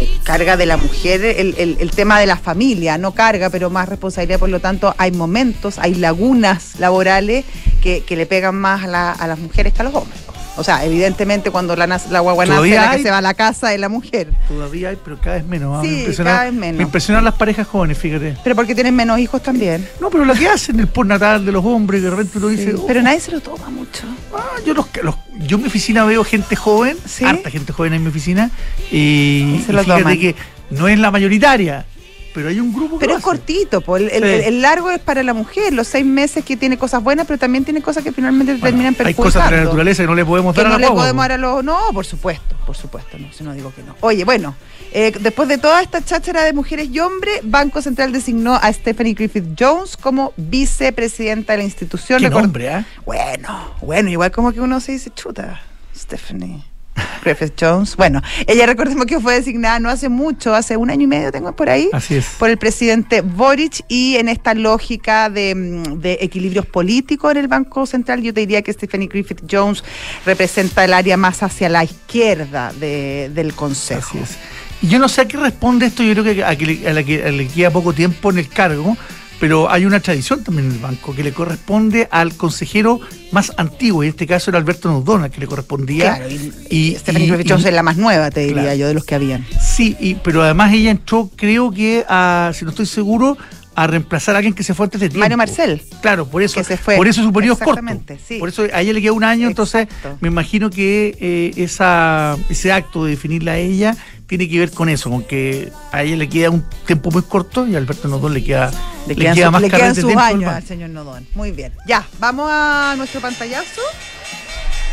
eh, 0.00 0.08
carga 0.24 0.56
de 0.56 0.66
la 0.66 0.76
mujer, 0.76 1.22
el, 1.24 1.54
el- 1.58 1.90
tema 1.90 2.18
de 2.20 2.26
la 2.26 2.36
familia, 2.36 2.96
no 2.98 3.12
carga, 3.12 3.50
pero 3.50 3.68
más 3.70 3.88
responsabilidad, 3.88 4.38
por 4.38 4.48
lo 4.48 4.60
tanto, 4.60 4.94
hay 4.98 5.10
momentos, 5.12 5.78
hay 5.78 5.94
lagunas 5.94 6.78
laborales 6.78 7.44
que, 7.82 8.02
que 8.04 8.16
le 8.16 8.26
pegan 8.26 8.54
más 8.54 8.84
a, 8.84 9.12
a 9.12 9.26
las 9.28 9.38
mujeres 9.38 9.72
que 9.74 9.80
a 9.82 9.84
los 9.84 9.94
hombres. 9.94 10.20
O 10.56 10.64
sea, 10.64 10.84
evidentemente 10.84 11.50
cuando 11.50 11.74
la, 11.76 11.86
la 11.86 12.20
guagua 12.20 12.44
nace, 12.44 12.68
la 12.74 12.90
que 12.90 12.96
hay- 12.96 13.02
se 13.02 13.10
va 13.10 13.18
a 13.18 13.22
la 13.22 13.34
casa 13.34 13.68
de 13.68 13.78
la 13.78 13.88
mujer. 13.88 14.28
Todavía 14.48 14.90
hay, 14.90 14.98
pero 15.02 15.18
cada 15.18 15.36
vez 15.36 15.46
menos. 15.46 15.78
¿ah? 15.78 15.82
Sí, 15.82 16.04
Me 16.08 16.14
cada 16.14 16.44
vez 16.44 16.52
menos. 16.52 16.76
Me 16.76 16.82
impresionan 16.82 17.24
las 17.24 17.34
parejas 17.34 17.66
jóvenes, 17.66 17.96
fíjate. 17.98 18.36
Pero 18.42 18.56
porque 18.56 18.74
tienen 18.74 18.94
menos 18.94 19.18
hijos 19.18 19.42
también. 19.42 19.88
No, 20.00 20.10
pero 20.10 20.24
lo 20.24 20.34
que 20.34 20.48
hacen, 20.48 20.78
el 20.80 20.88
postnatal 20.88 21.46
de 21.46 21.52
los 21.52 21.64
hombres, 21.64 22.00
que 22.00 22.04
de 22.04 22.10
repente 22.10 22.38
uno 22.38 22.48
dice, 22.48 22.74
"Oh, 22.74 22.86
Pero 22.86 23.00
nadie 23.02 23.20
se 23.20 23.30
lo 23.30 23.40
toma 23.40 23.70
mucho. 23.70 24.02
ah, 24.34 24.44
yo, 24.66 24.74
los, 24.74 24.86
los- 25.02 25.14
yo 25.46 25.56
en 25.56 25.62
mi 25.62 25.68
oficina 25.68 26.04
veo 26.04 26.24
gente 26.24 26.56
joven, 26.56 26.96
¿Sí? 27.06 27.24
harta 27.24 27.48
gente 27.50 27.72
joven 27.72 27.94
en 27.94 28.02
mi 28.02 28.08
oficina, 28.08 28.50
y, 28.90 29.62
lo 29.68 29.82
fíjate 29.82 30.00
toman. 30.02 30.18
que 30.18 30.34
no 30.70 30.88
es 30.88 30.98
la 30.98 31.10
mayoritaria, 31.10 31.86
pero 32.34 32.48
hay 32.48 32.60
un 32.60 32.72
grupo 32.72 32.96
que 32.98 33.00
Pero 33.00 33.12
lo 33.12 33.18
es 33.18 33.24
hace. 33.24 33.30
cortito, 33.36 33.80
po. 33.80 33.96
El, 33.96 34.10
el- 34.10 34.22
Sí. 34.42 34.46
el 34.48 34.62
largo 34.62 34.90
es 34.90 34.98
para 35.00 35.22
la 35.22 35.34
mujer, 35.34 35.72
los 35.72 35.88
seis 35.88 36.04
meses 36.06 36.44
que 36.44 36.56
tiene 36.56 36.78
cosas 36.78 37.02
buenas, 37.02 37.26
pero 37.26 37.38
también 37.38 37.64
tiene 37.64 37.82
cosas 37.82 38.04
que 38.04 38.12
finalmente 38.12 38.52
Bueno, 38.52 38.64
terminan 38.66 38.92
hay 38.92 38.94
perjudicando. 39.14 39.22
cosas 39.32 39.50
de 39.50 39.56
la 39.56 39.64
naturaleza 39.64 40.02
que 40.02 40.06
no 40.06 40.14
le 40.14 40.24
podemos 40.24 40.54
que 40.54 40.58
dar 40.62 40.66
a 40.66 40.70
no 40.70 40.74
la 40.74 40.80
le 40.80 40.86
guagua, 40.86 41.02
podemos 41.02 41.22
po. 41.24 41.28
dar 41.28 41.32
a 41.32 41.36
los... 41.38 41.64
No, 41.64 41.78
por 41.92 42.06
supuesto, 42.06 42.54
por 42.66 42.76
supuesto, 42.76 43.18
no, 43.18 43.32
si 43.32 43.42
no 43.44 43.52
digo 43.52 43.72
que 43.74 43.82
no. 43.82 43.96
Oye, 44.00 44.24
bueno, 44.24 44.54
eh, 44.92 45.12
después 45.20 45.48
de 45.48 45.58
toda 45.58 45.82
esta 45.82 46.04
cháchara 46.04 46.42
de 46.44 46.52
mujeres 46.52 46.88
y 46.90 47.00
hombres, 47.00 47.40
Banco 47.44 47.82
Central 47.82 48.12
designó 48.12 48.54
a 48.54 48.72
Stephanie 48.72 49.14
Griffith 49.14 49.44
Jones 49.58 49.96
como 49.96 50.32
vicepresidenta 50.36 51.52
de 51.54 51.58
la 51.58 51.64
institución. 51.64 52.20
Qué 52.20 52.28
Record- 52.30 52.42
nombre, 52.42 52.70
¿ah? 52.70 52.86
Bueno, 53.04 53.74
bueno, 53.82 54.08
igual 54.10 54.30
como 54.30 54.52
que 54.52 54.60
uno 54.60 54.80
se 54.80 54.92
dice, 54.92 55.10
chuta, 55.14 55.60
Stephanie. 55.96 56.62
Griffith 57.24 57.52
Jones. 57.60 57.96
Bueno, 57.96 58.20
ella 58.46 58.66
recordemos 58.66 59.06
que 59.06 59.20
fue 59.20 59.34
designada 59.34 59.78
no 59.78 59.88
hace 59.90 60.08
mucho, 60.08 60.54
hace 60.54 60.76
un 60.76 60.90
año 60.90 61.02
y 61.04 61.06
medio 61.06 61.30
tengo 61.30 61.54
por 61.54 61.68
ahí, 61.68 61.88
Así 61.92 62.16
es. 62.16 62.26
por 62.38 62.48
el 62.50 62.56
presidente 62.58 63.20
Boric 63.20 63.84
y 63.88 64.16
en 64.16 64.28
esta 64.28 64.54
lógica 64.54 65.28
de, 65.30 65.54
mm, 65.54 66.00
de 66.00 66.18
equilibrios 66.22 66.66
políticos 66.66 67.32
en 67.32 67.38
el 67.38 67.48
Banco 67.48 67.86
Central, 67.86 68.22
yo 68.22 68.32
te 68.34 68.40
diría 68.40 68.62
que 68.62 68.72
Stephanie 68.72 69.08
Griffith 69.08 69.42
Jones 69.50 69.84
representa 70.26 70.84
el 70.84 70.92
área 70.94 71.16
más 71.16 71.42
hacia 71.42 71.68
la 71.68 71.84
izquierda 71.84 72.72
de- 72.78 73.30
del 73.34 73.54
Consejo. 73.54 74.00
Así 74.08 74.18
es. 74.18 74.38
Y 74.82 74.88
yo 74.88 74.98
no 74.98 75.08
sé 75.08 75.20
a 75.20 75.28
qué 75.28 75.36
responde 75.36 75.86
esto, 75.86 76.02
yo 76.02 76.12
creo 76.14 76.24
que 76.24 76.42
a, 76.42 76.56
que 76.56 76.88
a 76.88 76.92
la 76.94 77.02
que 77.04 77.22
a 77.26 77.30
la 77.30 77.38
que 77.38 77.48
queda 77.48 77.70
poco 77.70 77.92
tiempo 77.92 78.30
en 78.30 78.38
el 78.38 78.48
cargo, 78.48 78.96
pero 79.40 79.70
hay 79.70 79.86
una 79.86 79.98
tradición 80.00 80.44
también 80.44 80.66
en 80.68 80.72
el 80.74 80.78
banco 80.78 81.14
que 81.14 81.24
le 81.24 81.32
corresponde 81.32 82.06
al 82.10 82.34
consejero 82.36 83.00
más 83.32 83.52
antiguo, 83.56 84.04
y 84.04 84.06
en 84.06 84.10
este 84.10 84.26
caso 84.26 84.50
era 84.50 84.58
Alberto 84.58 84.88
Naudón, 84.90 85.24
al 85.24 85.30
que 85.30 85.40
le 85.40 85.46
correspondía. 85.46 86.16
Claro, 86.16 86.30
y, 86.30 86.34
y- 86.68 86.90
y- 86.92 86.94
es 86.94 87.72
la 87.72 87.82
más 87.82 87.96
nueva, 87.96 88.30
te 88.30 88.40
diría 88.40 88.62
Claro. 88.62 88.76
yo, 88.78 88.88
de 88.88 88.94
los 88.94 89.04
que 89.04 89.14
habían. 89.14 89.46
Sí, 89.60 89.96
y, 89.98 90.14
pero 90.16 90.42
además 90.42 90.72
ella 90.72 90.90
entró, 90.90 91.30
creo 91.34 91.70
que, 91.70 92.04
a, 92.08 92.52
si 92.54 92.64
no 92.64 92.70
estoy 92.70 92.86
seguro, 92.86 93.36
a 93.74 93.86
reemplazar 93.86 94.34
a 94.34 94.38
alguien 94.38 94.52
que 94.52 94.62
se 94.62 94.74
fue 94.74 94.84
antes 94.84 95.00
de 95.00 95.08
tiempo. 95.08 95.20
Mario 95.20 95.36
Marcel. 95.38 95.80
Claro, 96.02 96.26
por 96.26 96.42
eso, 96.42 96.56
Que 96.56 96.64
se 96.64 96.76
fue. 96.76 96.96
por 96.96 97.06
eso 97.08 97.22
su 97.22 97.32
periodo 97.32 97.54
es 97.54 97.58
corto. 97.60 97.80
Exactamente, 97.80 98.18
sí. 98.26 98.38
Por 98.38 98.48
eso 98.50 98.64
a 98.72 98.80
ella 98.82 98.92
le 98.92 99.00
queda 99.00 99.12
un 99.12 99.24
año, 99.24 99.46
entonces 99.48 99.86
me 100.20 100.28
imagino 100.28 100.68
que 100.68 101.16
eh, 101.20 101.52
esa, 101.56 102.36
ese 102.50 102.72
acto 102.72 103.04
de 103.04 103.12
definirla 103.12 103.52
a 103.52 103.58
ella 103.58 103.96
tiene 104.30 104.48
que 104.48 104.60
ver 104.60 104.70
con 104.70 104.88
eso, 104.88 105.10
con 105.10 105.24
que 105.24 105.70
a 105.90 106.02
ella 106.04 106.14
le 106.16 106.28
queda 106.28 106.50
un 106.50 106.64
tiempo 106.86 107.10
muy 107.10 107.22
corto 107.22 107.66
y 107.66 107.74
a 107.74 107.78
Alberto 107.78 108.06
Nodón 108.06 108.32
le 108.32 108.44
queda, 108.44 108.70
Le 109.08 109.14
le 109.16 109.20
queda 109.34 109.34
su- 109.46 109.50
más 109.50 109.60
le 109.60 109.70
quedan 109.70 109.94
sus 109.96 110.16
años 110.16 110.52
al 110.54 110.62
señor 110.62 110.90
Nodón. 110.90 111.26
Muy 111.34 111.50
bien. 111.50 111.72
Ya, 111.84 112.06
vamos 112.20 112.48
a 112.48 112.94
nuestro 112.96 113.20
pantallazo. 113.20 113.82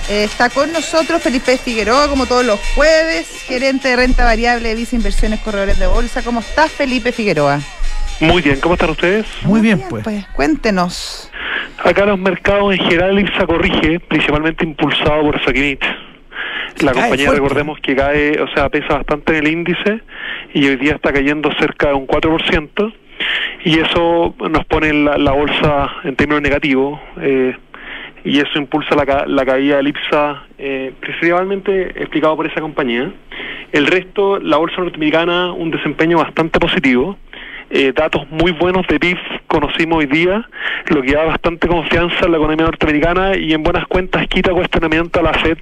Eh, 0.09 0.23
está 0.23 0.49
con 0.49 0.71
nosotros 0.73 1.21
Felipe 1.21 1.55
Figueroa, 1.57 2.07
como 2.07 2.25
todos 2.25 2.43
los 2.45 2.59
jueves, 2.75 3.27
gerente 3.45 3.89
de 3.89 3.95
renta 3.97 4.23
variable 4.25 4.69
de 4.69 4.75
Visa 4.75 4.95
Inversiones 4.95 5.39
Corredores 5.41 5.77
de 5.77 5.85
Bolsa. 5.85 6.23
¿Cómo 6.23 6.39
estás, 6.39 6.71
Felipe 6.71 7.11
Figueroa? 7.11 7.59
Muy 8.19 8.41
bien, 8.41 8.59
¿cómo 8.59 8.73
están 8.73 8.89
ustedes? 8.89 9.27
Muy 9.43 9.61
bien, 9.61 9.83
pues. 9.89 10.03
Cuéntenos. 10.33 11.29
Acá 11.83 12.05
los 12.05 12.17
mercados 12.17 12.73
en 12.73 12.79
general 12.85 13.19
IPSA 13.19 13.45
corrige, 13.45 13.99
principalmente 13.99 14.65
impulsado 14.65 15.21
por 15.21 15.43
Saquinich. 15.45 15.83
La 16.81 16.91
cae 16.91 17.01
compañía, 17.03 17.27
fuerte. 17.27 17.41
recordemos 17.43 17.79
que 17.79 17.95
cae, 17.95 18.39
o 18.41 18.47
sea, 18.49 18.69
pesa 18.69 18.95
bastante 18.95 19.37
en 19.37 19.45
el 19.45 19.51
índice 19.51 20.01
y 20.53 20.67
hoy 20.67 20.75
día 20.77 20.93
está 20.93 21.11
cayendo 21.11 21.49
cerca 21.59 21.89
de 21.89 21.93
un 21.95 22.07
4%. 22.07 22.93
Y 23.65 23.79
eso 23.79 24.35
nos 24.49 24.65
pone 24.65 24.93
la, 24.93 25.17
la 25.17 25.31
bolsa 25.31 25.91
en 26.03 26.15
términos 26.15 26.41
negativos. 26.41 26.99
eh, 27.21 27.55
y 28.23 28.39
eso 28.39 28.59
impulsa 28.59 28.93
la, 28.93 29.23
la 29.25 29.45
caída 29.45 29.77
del 29.77 29.87
IPSA, 29.87 30.43
eh, 30.57 30.91
principalmente 30.99 32.01
explicado 32.01 32.35
por 32.35 32.45
esa 32.45 32.59
compañía. 32.59 33.09
El 33.71 33.87
resto, 33.87 34.39
la 34.39 34.57
bolsa 34.57 34.81
norteamericana, 34.81 35.53
un 35.53 35.71
desempeño 35.71 36.17
bastante 36.17 36.59
positivo. 36.59 37.17
Eh, 37.69 37.91
datos 37.93 38.25
muy 38.29 38.51
buenos 38.53 38.87
de 38.87 38.97
PIB 38.97 39.17
conocimos 39.47 39.99
hoy 39.99 40.05
día, 40.05 40.47
lo 40.87 41.01
que 41.01 41.11
da 41.13 41.25
bastante 41.25 41.67
confianza 41.67 42.25
en 42.25 42.31
la 42.31 42.37
economía 42.37 42.65
norteamericana 42.65 43.35
y 43.35 43.53
en 43.53 43.61
buenas 43.61 43.85
cuentas 43.87 44.25
quita 44.27 44.51
cuestionamiento 44.51 45.19
a 45.19 45.23
la 45.23 45.33
Fed 45.33 45.57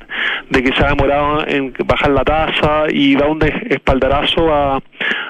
de 0.52 0.62
que 0.64 0.72
se 0.74 0.84
ha 0.86 0.90
demorado 0.90 1.48
en 1.48 1.74
bajar 1.86 2.12
la 2.12 2.24
tasa 2.24 2.84
y 2.92 3.16
da 3.16 3.26
un 3.26 3.40
espaldarazo 3.44 4.54
a, 4.54 4.80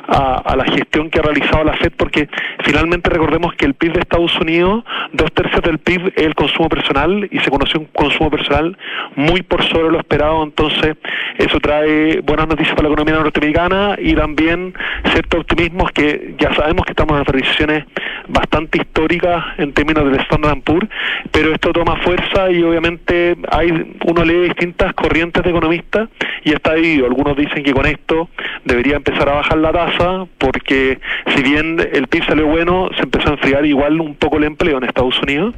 a- 0.07 0.41
a 0.45 0.55
la 0.57 0.65
gestión 0.65 1.09
que 1.09 1.19
ha 1.19 1.21
realizado 1.21 1.63
la 1.63 1.73
Fed 1.75 1.93
porque 1.95 2.27
finalmente 2.65 3.09
recordemos 3.09 3.53
que 3.55 3.65
el 3.65 3.73
PIB 3.73 3.93
de 3.93 3.99
Estados 4.01 4.37
Unidos, 4.41 4.83
dos 5.13 5.31
tercios 5.31 5.61
del 5.61 5.79
PIB 5.79 6.11
es 6.15 6.23
el 6.25 6.35
consumo 6.35 6.67
personal 6.67 7.27
y 7.31 7.39
se 7.39 7.49
conoció 7.49 7.79
un 7.79 7.85
consumo 7.93 8.29
personal 8.29 8.77
muy 9.15 9.41
por 9.41 9.63
sobre 9.63 9.91
lo 9.91 9.99
esperado, 9.99 10.43
entonces 10.43 10.95
eso 11.37 11.59
trae 11.59 12.21
buenas 12.21 12.47
noticias 12.47 12.75
para 12.75 12.89
la 12.89 12.93
economía 12.93 13.21
norteamericana 13.21 13.95
y 13.97 14.13
también 14.15 14.73
cierto 15.11 15.39
optimismo 15.39 15.87
que 15.93 16.35
ya 16.37 16.53
sabemos 16.53 16.85
que 16.85 16.91
estamos 16.91 17.17
en 17.19 17.25
revisiones 17.25 17.85
bastante 18.27 18.79
históricas 18.79 19.43
en 19.57 19.73
términos 19.73 20.05
del 20.05 20.19
Standard 20.21 20.61
Poor's, 20.61 20.87
pero 21.31 21.53
esto 21.53 21.71
toma 21.71 21.95
fuerza 21.97 22.49
y 22.51 22.63
obviamente 22.63 23.35
hay 23.51 23.95
uno 24.05 24.23
lee 24.23 24.47
distintas 24.47 24.93
corrientes 24.93 25.43
de 25.43 25.49
economistas 25.49 26.09
y 26.43 26.53
está 26.53 26.73
dividido. 26.73 27.05
Algunos 27.05 27.35
dicen 27.37 27.63
que 27.63 27.73
con 27.73 27.85
esto 27.85 28.29
debería 28.63 28.95
empezar 28.95 29.29
a 29.29 29.35
bajar 29.35 29.57
la 29.57 29.71
tasa 29.71 30.25
porque 30.37 30.99
si 31.35 31.43
bien 31.43 31.77
el 31.93 32.07
PIB 32.07 32.25
salió 32.25 32.47
bueno, 32.47 32.89
se 32.95 33.03
empezó 33.03 33.29
a 33.29 33.33
enfriar 33.33 33.65
igual 33.65 33.99
un 34.01 34.15
poco 34.15 34.37
el 34.37 34.45
empleo 34.45 34.77
en 34.77 34.83
Estados 34.83 35.19
Unidos 35.21 35.55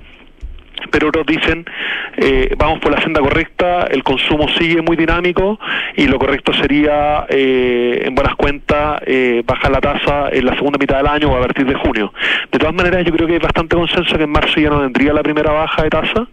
pero 0.92 1.10
otros 1.10 1.26
dicen 1.26 1.66
eh, 2.18 2.54
vamos 2.58 2.80
por 2.80 2.92
la 2.92 3.02
senda 3.02 3.22
correcta, 3.22 3.88
el 3.92 4.04
consumo 4.04 4.48
sigue 4.58 4.82
muy 4.82 4.98
dinámico 4.98 5.60
y 5.96 6.08
lo 6.08 6.18
correcto 6.18 6.54
sería, 6.54 7.26
eh, 7.30 8.04
en 8.06 8.16
buenas 8.16 8.36
cuentas, 8.36 9.02
eh, 9.06 9.44
bajar 9.46 9.72
la 9.72 9.82
tasa 9.82 10.30
en 10.32 10.46
la 10.46 10.56
segunda 10.56 10.78
mitad 10.80 10.98
del 10.98 11.08
año 11.08 11.32
o 11.32 11.38
a 11.38 11.42
partir 11.42 11.66
de 11.66 11.76
junio. 11.76 12.14
De 12.52 12.60
todas 12.60 12.74
maneras, 12.74 13.06
yo 13.06 13.12
creo 13.14 13.28
que 13.28 13.34
hay 13.34 13.40
bastante 13.40 13.76
consenso 13.76 14.18
que 14.18 14.24
en 14.24 14.30
marzo 14.30 14.60
ya 14.60 14.70
no 14.70 14.80
vendría 14.80 15.14
la 15.14 15.24
primera 15.24 15.52
baja 15.52 15.84
de 15.84 15.90
tasa 15.90 16.28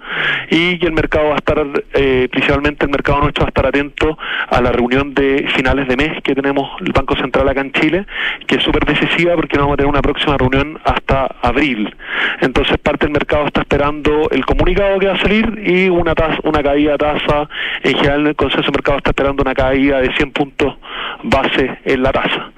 y 0.51 0.79
que 0.79 0.87
el 0.87 0.93
mercado 0.93 1.29
va 1.29 1.35
a 1.35 1.37
estar, 1.37 1.67
eh, 1.95 2.29
principalmente 2.31 2.85
el 2.85 2.91
mercado 2.91 3.21
nuestro 3.21 3.43
va 3.43 3.49
a 3.49 3.51
estar 3.51 3.67
atento 3.67 4.19
a 4.49 4.61
la 4.61 4.73
reunión 4.73 5.15
de 5.15 5.47
finales 5.55 5.89
de 5.89 5.97
mes 5.97 6.23
que 6.23 6.35
tenemos 6.35 6.71
el 6.81 6.93
Banco 6.93 7.17
Central 7.17 7.49
acá 7.49 7.61
en 7.61 7.73
Chile, 7.73 8.07
que 8.47 8.57
es 8.57 8.63
súper 8.63 8.85
decisiva 8.85 9.35
porque 9.35 9.59
vamos 9.59 9.75
a 9.75 9.77
tener 9.77 9.91
una 9.91 10.03
próxima 10.03 10.37
reunión 10.37 10.79
hasta 10.85 11.27
abril. 11.43 11.95
Entonces 12.41 12.79
parte 12.79 13.07
del 13.07 13.13
mercado 13.13 13.47
está 13.47 13.61
esperando 13.61 14.29
el 14.31 14.44
comunicado 14.45 14.99
que 14.99 15.07
va 15.07 15.15
a 15.15 15.21
salir 15.21 15.63
y 15.65 15.89
una 15.89 16.15
tasa, 16.15 16.39
una 16.45 16.63
caída 16.63 16.93
de 16.93 16.99
tasa. 16.99 17.49
En 17.83 17.95
general 17.95 18.27
el 18.27 18.37
consenso 18.37 18.67
del 18.67 18.73
mercado 18.73 18.99
está 18.99 19.11
esperando 19.11 19.43
una 19.43 19.55
caída 19.55 20.01
de 20.01 20.15
100 20.15 20.33
puntos 20.33 20.75
base 21.23 21.79
en 21.85 22.03
la 22.03 22.13
tasa. 22.13 22.53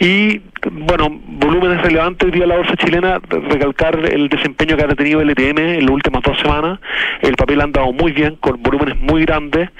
Y 0.00 0.40
bueno, 0.70 1.08
volúmenes 1.26 1.82
relevantes 1.82 2.26
hoy 2.26 2.32
día 2.32 2.46
la 2.46 2.56
bolsa 2.56 2.76
chilena, 2.76 3.20
recalcar 3.28 3.98
el 4.12 4.28
desempeño 4.28 4.76
que 4.76 4.84
ha 4.84 4.88
tenido 4.88 5.20
el 5.20 5.30
ETM 5.30 5.58
en 5.58 5.82
las 5.82 5.90
últimas 5.90 6.22
dos 6.22 6.38
semanas. 6.38 6.78
El 7.20 7.34
papel 7.34 7.60
ha 7.60 7.64
andado 7.64 7.92
muy 7.92 8.12
bien, 8.12 8.36
con 8.36 8.62
volúmenes 8.62 8.98
muy 8.98 9.24
grandes. 9.24 9.70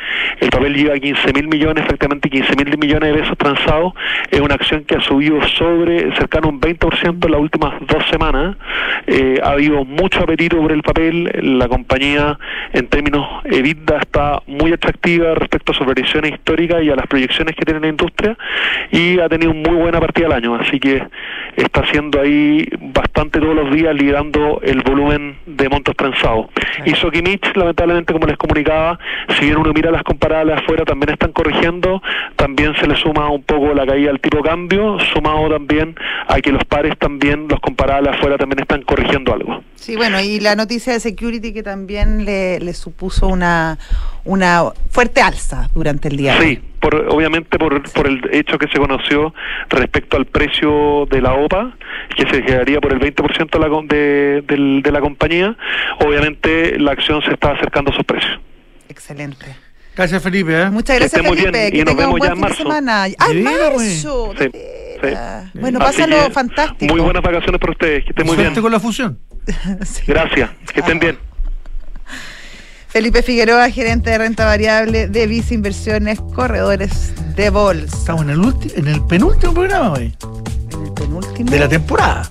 El 0.41 0.51
papel 0.51 0.75
lleva 0.75 0.99
15 0.99 1.33
mil 1.33 1.49
millones, 1.49 1.85
efectivamente 1.85 2.31
15 2.31 2.57
mil 2.57 2.79
millones 2.79 3.15
de 3.15 3.21
pesos 3.21 3.39
transados. 3.39 3.95
Es 4.31 4.41
una 4.41 4.55
acción 4.55 4.85
que 4.85 4.97
ha 4.97 5.01
subido 5.01 5.41
sobre 5.49 6.15
cercano 6.17 6.49
a 6.49 6.51
un 6.51 6.61
20% 6.61 7.25
en 7.25 7.31
las 7.31 7.41
últimas 7.41 7.75
dos 7.87 8.05
semanas. 8.11 8.57
Eh, 9.07 9.41
ha 9.43 9.51
habido 9.51 9.85
mucho 9.85 10.21
apetito 10.21 10.59
por 10.59 10.73
el 10.73 10.83
papel. 10.83 11.31
La 11.59 11.69
compañía, 11.69 12.39
en 12.73 12.89
términos 12.89 13.27
EBITDA, 13.45 13.99
está 13.99 14.43
muy 14.47 14.73
atractiva 14.73 15.35
respecto 15.35 15.73
a 15.73 15.75
sus 15.75 15.87
previsiones 15.87 16.33
históricas 16.33 16.83
y 16.83 16.91
a 16.91 16.97
las 16.97 17.07
proyecciones 17.07 17.55
que 17.57 17.65
tiene 17.65 17.81
la 17.81 17.89
industria. 17.89 18.37
Y 18.91 19.19
ha 19.19 19.29
tenido 19.29 19.55
muy 19.55 19.75
buena 19.75 20.01
partida 20.01 20.29
del 20.29 20.37
año. 20.37 20.59
Así 20.69 20.79
que 20.81 21.03
está 21.57 21.81
haciendo 21.81 22.21
ahí 22.21 22.69
bastante 22.93 23.41
todos 23.41 23.57
los 23.57 23.71
días 23.73 23.95
liderando 23.95 24.61
el 24.63 24.83
volumen 24.83 25.39
de 25.47 25.69
montos 25.71 25.97
transados. 25.97 26.47
Y 26.85 26.91
Sokimich, 26.95 27.57
lamentablemente, 27.57 28.13
como 28.13 28.27
les 28.27 28.37
comunicaba, 28.37 28.99
si 29.39 29.47
bien 29.47 29.57
uno 29.57 29.73
mira 29.73 29.91
las 29.91 30.03
comparables 30.03 30.59
afuera, 30.59 30.85
también 30.85 31.11
están 31.15 31.33
corrigiendo, 31.33 32.03
también 32.37 32.75
se 32.77 32.87
le 32.87 32.97
suma 32.97 33.31
un 33.31 33.43
poco 33.43 33.73
la 33.73 33.87
caída 33.87 34.09
del 34.09 34.21
tipo 34.21 34.39
de 34.39 34.43
cambio, 34.43 34.99
sumado 35.15 35.49
también 35.49 35.97
a 36.27 36.39
que 36.41 36.53
los 36.53 36.65
pares 36.65 36.99
también, 36.99 37.49
los 37.49 37.61
comparables 37.61 38.15
afuera, 38.15 38.37
también 38.37 38.61
están 38.61 38.83
corrigiendo 38.83 39.33
algo. 39.33 39.63
Sí, 39.81 39.97
bueno, 39.97 40.21
y 40.21 40.41
la 40.41 40.55
noticia 40.57 40.93
de 40.93 41.01
Security 41.01 41.53
que 41.53 41.63
también 41.63 42.25
le, 42.25 42.59
le 42.61 42.75
supuso 42.75 43.27
una, 43.29 43.79
una 44.25 44.65
fuerte 44.91 45.21
alza 45.23 45.69
durante 45.75 46.09
el 46.09 46.17
día. 46.17 46.35
de. 46.35 46.41
Sí, 46.47 46.61
por, 46.81 46.95
obviamente 47.09 47.59
por, 47.59 47.83
por 47.93 48.07
el 48.07 48.21
hecho 48.33 48.59
que 48.59 48.67
se 48.69 48.79
conoció 48.79 49.33
respecto 49.71 50.17
al 50.17 50.27
precio 50.27 51.07
de 51.11 51.23
la 51.23 51.33
OPA, 51.35 51.77
que 52.17 52.29
se 52.29 52.43
quedaría 52.43 52.81
por 52.81 52.93
el 52.93 52.99
20% 53.01 53.51
de 53.51 53.59
la, 53.59 53.69
de, 53.89 54.43
del- 54.47 54.83
de 54.83 54.93
la 54.93 55.01
compañía, 55.01 55.57
obviamente 56.05 56.79
la 56.79 56.93
acción 56.93 57.23
se 57.23 57.31
está 57.33 57.53
acercando 57.53 57.91
a 57.93 57.95
sus 57.95 58.05
precios. 58.05 58.39
Excelente. 58.89 59.47
Gracias, 59.99 60.23
Felipe. 60.23 60.63
¿eh? 60.63 60.71
Muchas 60.71 60.95
Que 60.95 61.01
gracias, 61.01 61.23
muy 61.27 61.37
Felipe. 61.37 61.59
bien, 61.59 61.73
que 61.73 61.85
nos 61.85 61.97
tenga 61.97 62.09
un 62.09 62.19
buen 62.19 62.33
fin 62.37 62.43
de 62.49 62.55
semana. 62.55 63.05
¡Ah, 63.19 63.29
¿De 63.29 63.39
en 63.39 63.45
veras, 63.45 63.77
marzo! 63.77 64.33
Sí, 64.39 64.45
sí. 64.53 65.09
Bueno, 65.61 65.79
Así 65.81 65.99
pásalo 65.99 66.25
que, 66.27 66.33
fantástico. 66.33 66.95
Muy 66.95 67.01
buenas 67.03 67.23
vacaciones 67.23 67.61
para 67.61 67.73
ustedes, 67.73 68.05
que 68.05 68.11
estén 68.11 68.25
muy 68.27 68.37
Suerte 68.37 68.53
bien. 68.53 68.63
con 68.63 68.73
la 68.73 68.81
fusión. 68.81 69.19
Sí. 69.85 70.03
Gracias, 70.07 70.51
que 70.73 70.81
estén 70.81 70.99
bien. 71.01 71.19
Felipe 72.89 73.23
Figueroa, 73.23 73.69
gerente 73.71 74.11
de 74.11 74.19
renta 74.19 74.47
variable 74.47 75.09
de 75.09 75.27
Visa 75.27 75.53
Inversiones, 75.53 76.21
corredores 76.35 77.13
de 77.37 77.51
bolsa. 77.51 77.97
Estamos 77.97 78.23
en 78.23 78.31
el, 78.31 78.39
ulti- 78.39 78.73
en 78.77 78.89
el 78.89 79.05
penúltimo 79.05 79.53
programa 79.53 79.93
hoy. 79.93 80.17
En 80.73 80.87
el 80.87 80.93
penúltimo. 80.95 81.51
De 81.51 81.59
la 81.59 81.69
temporada. 81.69 82.31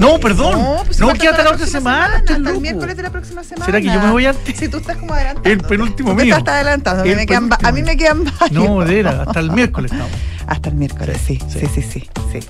No, 0.00 0.18
perdón. 0.18 0.52
No, 0.52 0.82
pues 0.84 0.96
toda 0.96 1.44
la 1.44 1.50
otra 1.50 1.66
semana. 1.66 2.16
estoy 2.16 2.36
Hasta 2.36 2.50
el 2.50 2.60
miércoles 2.60 2.96
de 2.96 3.02
la 3.02 3.10
próxima 3.10 3.44
semana. 3.44 3.66
¿Será 3.66 3.80
que 3.80 3.86
yo 3.86 4.00
me 4.00 4.10
voy 4.10 4.24
antes? 4.24 4.58
Sí, 4.58 4.66
tú 4.68 4.78
estás 4.78 4.96
como 4.96 5.12
adelantando. 5.12 5.50
El 5.50 5.60
penúltimo 5.60 6.14
mío. 6.14 6.36
estás 6.36 6.54
adelantando. 6.54 7.02
A 7.02 7.04
mí, 7.04 7.14
me 7.14 7.26
quedan, 7.26 7.50
a 7.62 7.72
mí 7.72 7.82
me 7.82 7.96
quedan 7.98 8.24
varios. 8.24 8.50
No, 8.50 8.80
de 8.80 8.94
veras, 8.94 9.28
hasta 9.28 9.40
el 9.40 9.52
miércoles 9.52 9.92
estamos. 9.92 10.12
Hasta 10.46 10.70
el 10.70 10.74
miércoles, 10.76 11.20
sí, 11.24 11.38
Sí, 11.48 11.60
sí, 11.60 11.82
sí, 11.82 11.82
sí, 11.82 12.10
sí. 12.32 12.48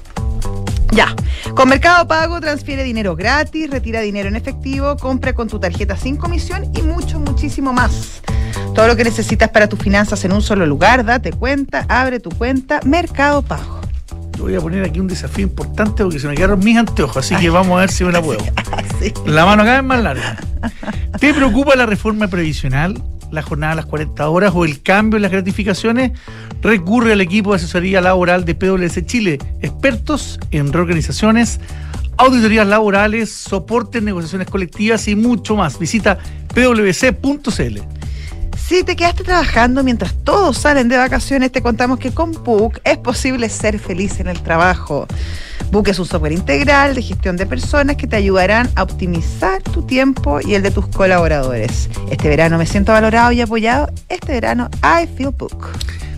Ya, 0.92 1.14
con 1.54 1.68
Mercado 1.68 2.06
Pago 2.06 2.40
transfiere 2.40 2.84
dinero 2.84 3.14
gratis, 3.16 3.68
retira 3.68 4.00
dinero 4.00 4.28
en 4.28 4.36
efectivo, 4.36 4.96
compra 4.96 5.32
con 5.32 5.48
tu 5.48 5.58
tarjeta 5.58 5.96
sin 5.96 6.16
comisión 6.16 6.70
y 6.74 6.82
mucho, 6.82 7.18
muchísimo 7.18 7.72
más. 7.72 8.22
Todo 8.74 8.86
lo 8.86 8.96
que 8.96 9.04
necesitas 9.04 9.50
para 9.50 9.68
tus 9.68 9.78
finanzas 9.80 10.24
en 10.24 10.32
un 10.32 10.42
solo 10.42 10.66
lugar, 10.66 11.04
date 11.04 11.32
cuenta, 11.32 11.84
abre 11.88 12.20
tu 12.20 12.30
cuenta, 12.30 12.80
Mercado 12.84 13.42
Pago. 13.42 13.79
Voy 14.40 14.54
a 14.54 14.60
poner 14.60 14.84
aquí 14.84 15.00
un 15.00 15.06
desafío 15.06 15.44
importante 15.44 16.02
porque 16.02 16.18
se 16.18 16.26
me 16.26 16.34
quedaron 16.34 16.60
mis 16.60 16.76
anteojos, 16.76 17.18
así 17.18 17.36
que 17.36 17.50
vamos 17.50 17.76
a 17.76 17.80
ver 17.80 17.90
si 17.90 18.04
me 18.04 18.12
la 18.12 18.22
puedo. 18.22 18.40
Así. 18.72 19.12
La 19.26 19.44
mano 19.44 19.62
cada 19.64 19.76
vez 19.76 19.84
más 19.84 20.02
larga. 20.02 20.38
¿Te 21.18 21.34
preocupa 21.34 21.76
la 21.76 21.86
reforma 21.86 22.28
previsional, 22.28 23.02
la 23.30 23.42
jornada 23.42 23.72
a 23.72 23.76
las 23.76 23.86
40 23.86 24.28
horas 24.28 24.52
o 24.54 24.64
el 24.64 24.82
cambio 24.82 25.16
en 25.16 25.22
las 25.22 25.30
gratificaciones? 25.30 26.12
Recurre 26.62 27.12
al 27.12 27.20
equipo 27.20 27.50
de 27.50 27.56
asesoría 27.56 28.00
laboral 28.00 28.44
de 28.44 28.54
PwC 28.54 29.04
Chile, 29.04 29.38
expertos 29.60 30.40
en 30.50 30.72
reorganizaciones, 30.72 31.60
auditorías 32.16 32.66
laborales, 32.66 33.30
soporte 33.30 33.98
en 33.98 34.06
negociaciones 34.06 34.48
colectivas 34.48 35.06
y 35.08 35.16
mucho 35.16 35.56
más. 35.56 35.78
Visita 35.78 36.18
pwc.cl. 36.54 37.99
Si 38.70 38.84
te 38.84 38.94
quedaste 38.94 39.24
trabajando 39.24 39.82
mientras 39.82 40.14
todos 40.22 40.56
salen 40.56 40.88
de 40.88 40.96
vacaciones, 40.96 41.50
te 41.50 41.60
contamos 41.60 41.98
que 41.98 42.12
con 42.12 42.30
Book 42.30 42.80
es 42.84 42.98
posible 42.98 43.48
ser 43.48 43.80
feliz 43.80 44.20
en 44.20 44.28
el 44.28 44.40
trabajo. 44.42 45.08
Book 45.72 45.88
es 45.88 45.98
un 45.98 46.06
software 46.06 46.30
integral 46.30 46.94
de 46.94 47.02
gestión 47.02 47.36
de 47.36 47.46
personas 47.46 47.96
que 47.96 48.06
te 48.06 48.14
ayudarán 48.14 48.70
a 48.76 48.84
optimizar 48.84 49.60
tu 49.60 49.82
tiempo 49.82 50.38
y 50.40 50.54
el 50.54 50.62
de 50.62 50.70
tus 50.70 50.86
colaboradores. 50.86 51.90
Este 52.12 52.28
verano 52.28 52.58
me 52.58 52.66
siento 52.66 52.92
valorado 52.92 53.32
y 53.32 53.40
apoyado. 53.40 53.90
Este 54.08 54.34
verano 54.34 54.70
I 54.84 55.08
feel 55.16 55.30
Book. 55.36 55.66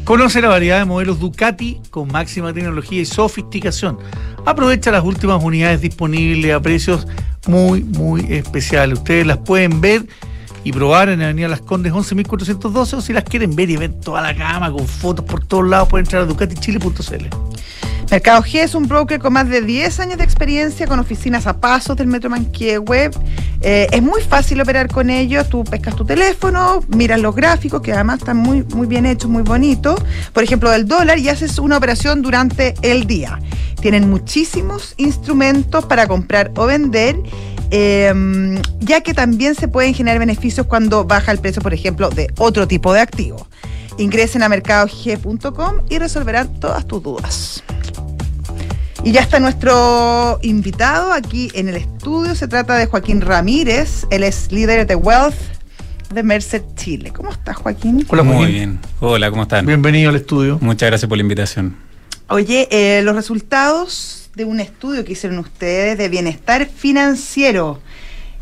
Conoce 0.05 0.43
la 0.43 0.49
variedad 0.49 0.79
de 0.79 0.85
modelos 0.85 1.21
Ducati 1.21 1.81
con 1.89 2.09
máxima 2.09 2.53
tecnología 2.53 3.01
y 3.01 3.07
sofisticación. 3.07 3.97
Aprovecha 4.45 4.91
las 4.91 5.05
últimas 5.05 5.43
unidades 5.43 5.81
disponibles 5.81 6.53
a 6.53 6.61
precios 6.61 7.09
muy, 7.47 7.83
muy 7.83 8.27
especiales. 8.29 8.99
Ustedes 8.99 9.27
las 9.27 9.39
pueden 9.39 9.81
ver 9.81 10.05
y 10.65 10.73
probar 10.73 11.09
en 11.09 11.23
Avenida 11.23 11.49
Las 11.49 11.61
Condes 11.61 11.93
11.412 11.93 12.95
o 12.95 13.01
si 13.01 13.13
las 13.13 13.25
quieren 13.25 13.55
ver 13.57 13.71
y 13.71 13.77
ver 13.77 13.93
toda 13.93 14.21
la 14.21 14.33
gama 14.33 14.71
con 14.71 14.87
fotos 14.87 15.25
por 15.25 15.45
todos 15.45 15.67
lados 15.69 15.89
pueden 15.89 16.07
entrar 16.07 16.23
a 16.23 16.27
ducatichile.cl. 16.27 17.27
Mercado 18.13 18.43
G 18.43 18.63
es 18.63 18.75
un 18.75 18.89
broker 18.89 19.19
con 19.19 19.33
más 19.33 19.49
de 19.49 19.63
10 19.63 20.01
años 20.01 20.19
de 20.19 20.25
experiencia 20.25 20.87
con 20.87 20.99
oficinas 20.99 21.47
a 21.47 21.59
pasos 21.59 21.97
del 21.97 22.09
Metro 22.09 22.29
Manquehue. 22.29 23.11
Eh, 23.63 23.87
es 23.91 24.03
muy 24.03 24.21
fácil 24.21 24.61
operar 24.61 24.89
con 24.89 25.09
ellos. 25.09 25.49
Tú 25.49 25.65
pescas 25.65 25.97
tu 25.97 26.05
teléfono, 26.05 26.85
miras 26.89 27.19
los 27.21 27.35
gráficos, 27.35 27.81
que 27.81 27.91
además 27.95 28.19
están 28.19 28.37
muy, 28.37 28.65
muy 28.75 28.87
bien 28.87 29.07
hechos, 29.07 29.31
muy 29.31 29.43
bonitos. 29.43 29.99
Por 30.35 30.45
ejemplo, 30.45 30.71
del 30.71 30.87
dólar 30.87 31.21
y 31.21 31.31
haces 31.31 31.59
una 31.59 31.79
operación 31.79 32.21
durante 32.21 32.75
el 32.83 33.07
día. 33.07 33.39
Tienen 33.81 34.11
muchísimos 34.11 34.93
instrumentos 34.99 35.87
para 35.87 36.07
comprar 36.07 36.53
o 36.57 36.67
vender. 36.67 37.17
Eh, 37.73 38.61
ya 38.81 39.01
que 39.01 39.15
también 39.15 39.55
se 39.55 39.67
pueden 39.67 39.95
generar 39.95 40.19
beneficios 40.19 40.67
cuando 40.67 41.05
baja 41.05 41.33
el 41.33 41.39
precio, 41.39 41.63
por 41.63 41.73
ejemplo, 41.73 42.11
de 42.11 42.31
otro 42.37 42.69
tipo 42.69 42.93
de 42.93 43.01
activo. 43.01 43.49
Ingresen 43.97 44.43
a 44.43 44.49
mercadog.com 44.51 45.81
y 45.89 45.99
resolverán 45.99 46.61
todas 46.61 46.87
tus 46.87 47.03
dudas. 47.03 47.65
Y 49.05 49.13
ya 49.13 49.23
está 49.23 49.41
nuestro 49.41 50.39
invitado 50.43 51.13
aquí 51.13 51.51
en 51.55 51.69
el 51.69 51.77
estudio. 51.77 52.35
Se 52.35 52.47
trata 52.47 52.77
de 52.77 52.87
Joaquín 52.87 53.23
Ramírez. 53.23 54.07
Él 54.11 54.23
es 54.23 54.53
líder 54.53 54.87
de 54.87 54.95
Wealth 54.95 55.35
de 56.13 56.23
Mercer 56.23 56.63
Chile. 56.77 57.11
¿Cómo 57.11 57.31
estás, 57.31 57.57
Joaquín? 57.57 58.07
Hola, 58.09 58.23
Muy 58.23 58.53
bien. 58.53 58.79
Hola, 59.01 59.31
¿cómo 59.31 59.43
están? 59.43 59.65
Bienvenido 59.65 60.11
al 60.11 60.17
estudio. 60.17 60.59
Muchas 60.61 60.89
gracias 60.89 61.09
por 61.09 61.17
la 61.17 61.23
invitación. 61.23 61.75
Oye, 62.29 62.69
eh, 62.71 63.03
los 63.03 63.17
resultados 63.17 64.22
de 64.35 64.45
un 64.45 64.61
estudio 64.61 65.05
que 65.05 65.13
hicieron 65.13 65.39
ustedes 65.39 65.99
de 65.99 66.09
bienestar 66.09 66.67
financiero. 66.67 67.81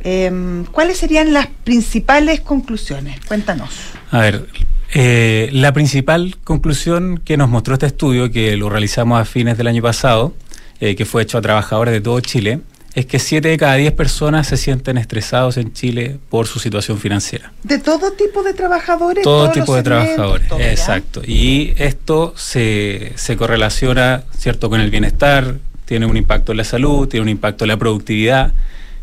eh, 0.03 0.65
¿Cuáles 0.71 0.99
serían 0.99 1.33
las 1.33 1.49
principales 1.65 2.41
conclusiones? 2.41 3.21
Cuéntanos. 3.27 3.71
A 4.11 4.21
ver, 4.21 4.47
eh, 4.95 5.49
la 5.53 5.73
principal 5.73 6.37
conclusión 6.43 7.19
que 7.25 7.37
nos 7.37 7.49
mostró 7.49 7.75
este 7.75 7.87
estudio, 7.87 8.31
que 8.31 8.57
lo 8.57 8.69
realizamos 8.69 9.21
a 9.21 9.25
fines 9.25 9.57
del 9.57 9.67
año 9.67 9.83
pasado, 9.83 10.35
eh, 10.81 10.97
que 10.97 11.05
fue 11.05 11.23
hecho 11.23 11.39
a 11.39 11.41
trabajadores 11.41 11.93
de 11.93 12.01
todo 12.01 12.21
Chile, 12.21 12.61
es 12.95 13.07
que 13.07 13.21
7 13.21 13.47
de 13.47 13.57
cada 13.57 13.77
10 13.77 13.93
personas 13.93 14.49
se 14.49 14.57
sienten 14.57 14.99
estresados 14.99 15.57
en 15.59 15.73
Chile 15.73 16.19
por 16.29 16.49
su 16.49 16.59
situación 16.59 16.99
financiera. 16.99 17.53
De 17.63 17.79
todo 17.79 18.13
tipo 18.13 18.43
de 18.43 18.53
trabajadores. 18.53 19.23
Todo 19.23 19.45
todos 19.45 19.53
tipo 19.53 19.77
de 19.77 19.83
trabajadores, 19.85 20.51
exacto. 20.59 21.23
Y 21.25 21.73
esto 21.77 22.35
se, 22.37 23.13
se 23.15 23.37
correlaciona, 23.37 24.25
¿cierto?, 24.37 24.69
con 24.69 24.81
el 24.81 24.91
bienestar, 24.91 25.59
tiene 25.91 26.07
un 26.07 26.17
impacto 26.17 26.53
en 26.53 26.59
la 26.59 26.63
salud, 26.63 27.09
tiene 27.09 27.23
un 27.25 27.29
impacto 27.31 27.65
en 27.65 27.69
la 27.69 27.77
productividad, 27.77 28.53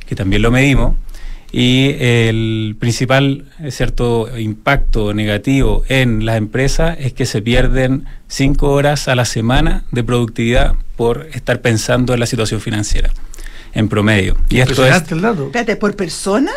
que 0.05 0.15
también 0.15 0.41
lo 0.41 0.51
medimos. 0.51 0.95
Y 1.51 1.97
el 1.99 2.77
principal, 2.79 3.43
eh, 3.59 3.71
cierto, 3.71 4.29
impacto 4.39 5.13
negativo 5.13 5.83
en 5.89 6.25
las 6.25 6.37
empresas 6.37 6.95
es 6.97 7.11
que 7.11 7.25
se 7.25 7.41
pierden 7.41 8.05
cinco 8.29 8.71
horas 8.71 9.09
a 9.09 9.15
la 9.15 9.25
semana 9.25 9.83
de 9.91 10.01
productividad 10.05 10.75
por 10.95 11.27
estar 11.33 11.59
pensando 11.59 12.13
en 12.13 12.21
la 12.21 12.25
situación 12.25 12.61
financiera, 12.61 13.11
en 13.73 13.89
promedio. 13.89 14.37
Y 14.47 14.61
esto 14.61 14.85
es. 14.85 14.95
Espérate, 14.95 15.75
¿por 15.75 15.93
persona? 15.93 16.53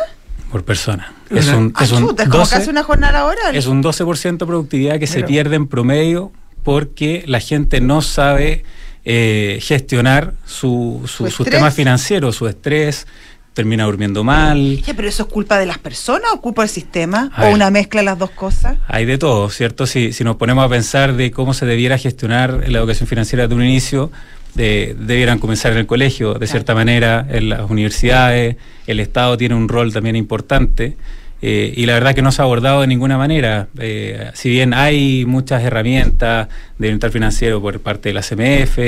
por 0.52 0.64
persona. 0.64 1.12
Es 1.28 1.48
un, 1.48 1.72
Ah, 1.74 1.82
es 1.82 1.90
un 1.90 2.06
chuta, 2.06 2.22
es 2.22 2.28
como 2.28 2.44
12 2.44 2.54
casi 2.54 2.70
una 2.70 2.84
jornada 2.84 3.14
laboral. 3.14 3.56
es 3.56 3.66
un 3.66 3.82
12% 3.82 4.38
de 4.38 4.46
productividad 4.46 5.00
que 5.00 5.08
se 5.08 5.24
pierde 5.24 5.56
en 5.56 5.66
promedio 5.66 6.30
porque 6.62 7.24
la 7.26 7.40
gente 7.40 7.80
no 7.80 8.00
sabe 8.00 8.64
eh, 9.04 9.58
gestionar 9.62 10.34
su, 10.44 11.02
su, 11.06 11.26
Su 11.26 11.30
su 11.30 11.44
tema 11.44 11.70
financiero, 11.70 12.32
su 12.32 12.46
estrés, 12.48 13.06
termina 13.54 13.84
durmiendo 13.84 14.22
mal. 14.24 14.82
Pero 14.94 15.08
eso 15.08 15.24
es 15.24 15.28
culpa 15.28 15.58
de 15.58 15.66
las 15.66 15.78
personas 15.78 16.30
o 16.34 16.40
culpa 16.40 16.62
del 16.62 16.68
sistema 16.70 17.30
A 17.34 17.42
o 17.42 17.44
ver. 17.46 17.54
una 17.54 17.70
mezcla 17.70 18.00
de 18.00 18.04
las 18.04 18.18
dos 18.18 18.30
cosas. 18.30 18.76
Hay 18.86 19.04
de 19.06 19.18
todo, 19.18 19.48
¿cierto? 19.50 19.86
Si, 19.86 20.12
si 20.12 20.22
nos 20.24 20.36
ponemos 20.36 20.64
a 20.64 20.68
pensar 20.68 21.14
de 21.14 21.30
cómo 21.30 21.52
se 21.54 21.66
debiera 21.66 21.98
gestionar 21.98 22.68
la 22.68 22.78
educación 22.78 23.08
financiera 23.08 23.48
de 23.48 23.54
un 23.54 23.64
inicio, 23.64 24.10
de- 24.54 24.94
debieran 24.98 25.38
comenzar 25.38 25.72
en 25.72 25.78
el 25.78 25.86
colegio, 25.86 26.34
de 26.34 26.46
cierta 26.46 26.74
manera, 26.74 27.26
en 27.28 27.48
las 27.48 27.68
universidades, 27.70 28.56
el 28.86 29.00
Estado 29.00 29.36
tiene 29.36 29.54
un 29.54 29.68
rol 29.68 29.92
también 29.92 30.16
importante. 30.16 30.96
Eh, 31.42 31.72
y 31.76 31.86
la 31.86 31.94
verdad 31.94 32.14
que 32.14 32.22
no 32.22 32.32
se 32.32 32.42
ha 32.42 32.44
abordado 32.44 32.82
de 32.82 32.86
ninguna 32.86 33.16
manera. 33.16 33.68
Eh, 33.78 34.30
si 34.34 34.50
bien 34.50 34.74
hay 34.74 35.24
muchas 35.26 35.62
herramientas 35.64 36.48
de 36.78 36.86
bienestar 36.88 37.10
financiero 37.10 37.60
por 37.62 37.80
parte 37.80 38.10
de 38.10 38.14
la 38.14 38.22
CMF, 38.22 38.78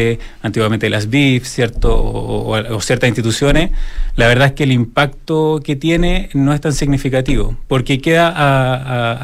antiguamente 0.43 0.87
de 0.87 0.91
las 0.91 1.09
BIF, 1.09 1.45
¿cierto? 1.47 1.95
O, 1.97 2.51
o- 2.57 2.81
ciertas 2.81 3.09
instituciones, 3.09 3.71
la 4.17 4.27
verdad 4.27 4.49
es 4.49 4.53
que 4.53 4.65
el 4.65 4.73
impacto 4.73 5.61
que 5.65 5.77
tiene 5.77 6.29
no 6.35 6.53
es 6.53 6.61
tan 6.61 6.73
significativo, 6.75 7.57
porque 7.69 8.01
queda 8.01 8.29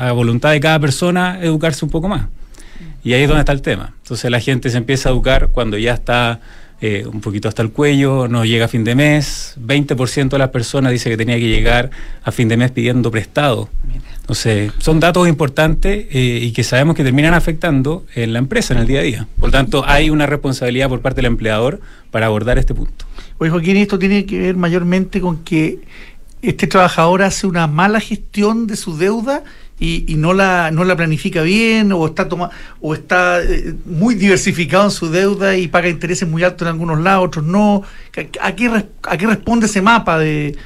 a 0.09 0.13
voluntad 0.13 0.51
de 0.53 0.61
cada 0.61 0.79
persona 0.79 1.39
educarse 1.43 1.85
un 1.85 1.91
poco 1.91 2.09
más. 2.09 2.27
Y 3.05 3.13
ahí 3.13 3.23
es 3.23 3.29
donde 3.29 3.41
está 3.41 3.53
el 3.53 3.63
tema. 3.63 3.93
Entonces 4.03 4.31
la 4.31 4.41
gente 4.41 4.71
se 4.71 4.77
empieza 4.79 5.09
a 5.09 5.13
educar 5.13 5.49
cuando 5.53 5.79
ya 5.79 5.95
está 5.95 6.41
eh, 6.81 7.05
un 7.13 7.21
poquito 7.21 7.49
hasta 7.49 7.63
el 7.63 7.73
cuello, 7.73 8.29
no 8.29 8.45
llega 8.45 8.67
a 8.67 8.69
fin 8.69 8.85
de 8.85 8.95
mes, 8.95 9.57
20% 9.61 10.29
de 10.29 10.39
las 10.39 10.51
personas 10.51 10.93
dice 10.93 11.11
que 11.11 11.17
tenía 11.17 11.37
que 11.37 11.49
llegar 11.49 11.91
a 12.23 12.31
fin 12.31 12.49
de 12.49 12.57
mes 12.57 12.71
pidiendo 12.71 13.11
prestado. 13.11 13.69
Entonces, 14.21 14.73
son 14.79 15.01
datos 15.01 15.27
importantes 15.27 16.07
eh, 16.11 16.39
y 16.43 16.53
que 16.53 16.63
sabemos 16.63 16.95
que 16.95 17.03
terminan 17.03 17.35
afectando 17.35 18.05
en 18.15 18.33
la 18.33 18.39
empresa, 18.39 18.75
en 18.75 18.81
el 18.81 18.87
día 18.87 19.01
a 19.01 19.03
día. 19.03 19.27
Por 19.41 19.51
tanto, 19.51 19.85
hay 19.87 20.11
una 20.11 20.27
responsabilidad 20.27 20.89
por 20.89 21.01
parte 21.01 21.17
del 21.17 21.27
empleador 21.27 21.81
para 22.11 22.27
abordar 22.27 22.59
este 22.59 22.75
punto. 22.75 23.07
Oye, 23.39 23.51
Joaquín, 23.51 23.77
esto 23.79 23.99
tiene 23.99 24.25
que 24.25 24.39
ver 24.39 24.57
mayormente 24.57 25.21
con 25.21 25.43
que 25.45 25.81
este 26.43 26.67
trabajador 26.67 27.23
hace 27.23 27.47
una 27.47 27.67
mala 27.67 28.01
gestión 28.01 28.67
de 28.67 28.77
su 28.77 28.97
deuda 28.97 29.43
y, 29.81 30.05
y 30.13 30.17
no 30.17 30.33
la 30.35 30.71
no 30.71 30.85
la 30.85 30.97
planifica 30.97 31.43
bien 31.43 31.93
o 31.93 32.07
está 32.07 32.29
toma, 32.29 32.51
o 32.81 32.95
está 32.95 33.41
eh, 33.43 33.75
muy 33.87 34.15
diversificado 34.15 34.85
en 34.85 34.91
su 34.91 35.09
deuda 35.11 35.57
y 35.57 35.69
paga 35.69 35.89
intereses 35.89 36.29
muy 36.29 36.43
altos 36.43 36.67
en 36.67 36.73
algunos 36.73 37.01
lados, 37.01 37.27
otros 37.27 37.45
no. 37.45 37.83
¿A, 38.41 38.53
qué, 38.55 38.85
a 39.03 39.17
qué 39.17 39.27
responde 39.27 39.67
ese 39.67 39.81
mapa 39.83 40.19
de, 40.19 40.57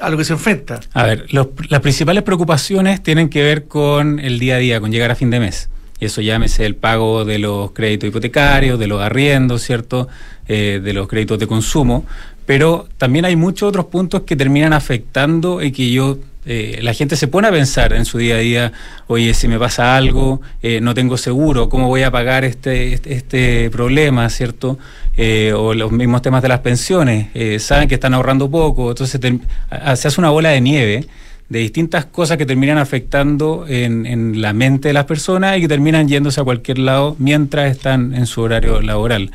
a 0.00 0.10
lo 0.10 0.16
que 0.16 0.24
se 0.24 0.32
enfrenta. 0.32 0.80
A 0.94 1.04
ver, 1.04 1.26
los- 1.32 1.48
las 1.68 1.80
principales 1.80 2.22
preocupaciones 2.22 3.02
tienen 3.02 3.28
que 3.28 3.42
ver 3.42 3.64
con 3.68 4.18
el 4.18 4.38
día 4.38 4.56
a 4.56 4.58
día, 4.58 4.80
con 4.80 4.90
llegar 4.92 5.10
a 5.10 5.14
fin 5.14 5.30
de 5.30 5.40
mes. 5.40 5.68
Y 6.00 6.06
eso 6.06 6.20
llámese 6.20 6.66
el 6.66 6.74
pago 6.74 7.24
de 7.24 7.38
los 7.38 7.70
créditos 7.70 8.08
hipotecarios, 8.08 8.76
de 8.78 8.88
los 8.88 9.00
arriendos, 9.00 9.62
¿cierto? 9.62 10.08
Eh, 10.48 10.80
de 10.82 10.92
los 10.92 11.06
créditos 11.06 11.38
de 11.38 11.46
consumo. 11.46 12.04
Pero 12.44 12.88
también 12.98 13.24
hay 13.24 13.36
muchos 13.36 13.68
otros 13.68 13.84
puntos 13.86 14.22
que 14.22 14.34
terminan 14.34 14.72
afectando 14.72 15.62
y 15.62 15.70
que 15.70 15.92
yo, 15.92 16.18
eh, 16.44 16.80
la 16.82 16.92
gente 16.92 17.16
se 17.16 17.28
pone 17.28 17.48
a 17.48 17.50
pensar 17.52 17.92
en 17.92 18.04
su 18.04 18.18
día 18.18 18.34
a 18.34 18.38
día, 18.38 18.72
oye, 19.06 19.32
si 19.34 19.46
me 19.46 19.58
pasa 19.58 19.96
algo, 19.96 20.40
eh, 20.62 20.80
no 20.80 20.92
tengo 20.94 21.16
seguro, 21.16 21.68
¿cómo 21.68 21.86
voy 21.88 22.02
a 22.02 22.10
pagar 22.10 22.44
este, 22.44 22.94
este, 22.94 23.14
este 23.14 23.70
problema, 23.70 24.28
¿cierto? 24.28 24.78
Eh, 25.16 25.52
o 25.54 25.74
los 25.74 25.92
mismos 25.92 26.22
temas 26.22 26.42
de 26.42 26.48
las 26.48 26.60
pensiones, 26.60 27.28
eh, 27.34 27.58
saben 27.58 27.88
que 27.88 27.94
están 27.94 28.14
ahorrando 28.14 28.50
poco, 28.50 28.90
entonces 28.90 29.20
se 29.20 29.38
hace 29.70 30.20
una 30.20 30.30
bola 30.30 30.50
de 30.50 30.60
nieve 30.60 31.06
de 31.48 31.58
distintas 31.58 32.06
cosas 32.06 32.38
que 32.38 32.46
terminan 32.46 32.78
afectando 32.78 33.66
en, 33.68 34.06
en 34.06 34.40
la 34.40 34.54
mente 34.54 34.88
de 34.88 34.94
las 34.94 35.04
personas 35.04 35.58
y 35.58 35.60
que 35.60 35.68
terminan 35.68 36.08
yéndose 36.08 36.40
a 36.40 36.44
cualquier 36.44 36.78
lado 36.78 37.14
mientras 37.18 37.70
están 37.70 38.14
en 38.14 38.26
su 38.26 38.40
horario 38.40 38.80
laboral. 38.80 39.30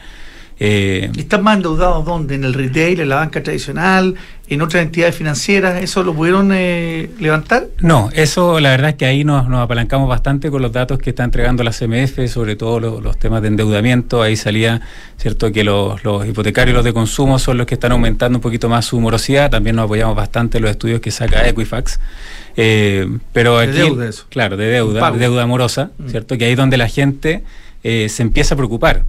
Eh, 0.60 1.12
¿Están 1.18 1.44
más 1.44 1.58
endeudados 1.58 2.04
dónde? 2.04 2.34
¿En 2.36 2.44
el 2.44 2.54
retail, 2.54 3.00
en 3.00 3.10
la 3.10 3.18
banca 3.18 3.44
tradicional, 3.44 4.16
en 4.50 4.62
otras 4.64 4.82
entidades 4.84 5.16
financieras? 5.16 5.84
¿Eso 5.84 6.02
lo 6.04 6.16
pudieron 6.16 6.50
eh, 6.52 7.12
levantar? 7.20 7.68
No, 7.80 8.10
eso 8.14 8.60
la 8.60 8.72
verdad 8.72 8.90
es 8.90 8.96
que 8.96 9.06
ahí 9.06 9.24
nos, 9.24 9.48
nos 9.48 9.60
apalancamos 9.62 10.10
bastante 10.10 10.50
con 10.50 10.64
los 10.64 10.72
datos 10.72 10.98
que 10.98 11.12
está 11.12 11.24
entregando 11.24 11.64
la 11.64 11.72
CMF, 11.72 12.28
sobre 12.28 12.56
todo 12.56 12.80
lo- 12.80 13.02
los 13.02 13.18
temas 13.20 13.44
de 13.44 13.50
endeudamiento. 13.50 14.24
Ahí 14.24 14.36
salía, 14.36 14.82
cierto, 15.18 15.52
que 15.52 15.64
los, 15.64 16.04
los 16.04 16.26
hipotecarios 16.28 16.74
y 16.74 16.76
los 16.76 16.84
de 16.86 16.94
consumo 16.94 17.38
son 17.38 17.58
los 17.60 17.68
que 17.68 17.76
están 17.76 17.92
aumentando 17.92 18.40
un 18.40 18.42
poquito 18.42 18.68
más 18.68 18.86
su 18.86 19.00
morosidad. 19.00 19.52
También 19.52 19.76
nos 19.76 19.86
apoyamos 19.86 20.16
bastante 20.16 20.58
en 20.58 20.64
los 20.64 20.72
estudios 20.72 21.02
que 21.02 21.12
saca 21.12 21.48
Equifax. 21.48 22.00
Eh, 22.56 23.08
pero 23.32 23.60
De 23.60 23.68
deuda 23.68 24.10
eso. 24.10 24.26
claro, 24.30 24.58
de 24.58 24.66
deuda, 24.66 25.12
de 25.12 25.20
deuda 25.20 25.44
amorosa, 25.44 25.92
Mm. 26.00 26.10
cierto, 26.10 26.36
que 26.38 26.46
ahí 26.46 26.52
es 26.54 26.58
donde 26.58 26.78
la 26.78 26.88
gente 26.88 27.44
eh, 27.84 28.10
se 28.10 28.24
empieza 28.24 28.56
a 28.56 28.58
preocupar. 28.58 29.04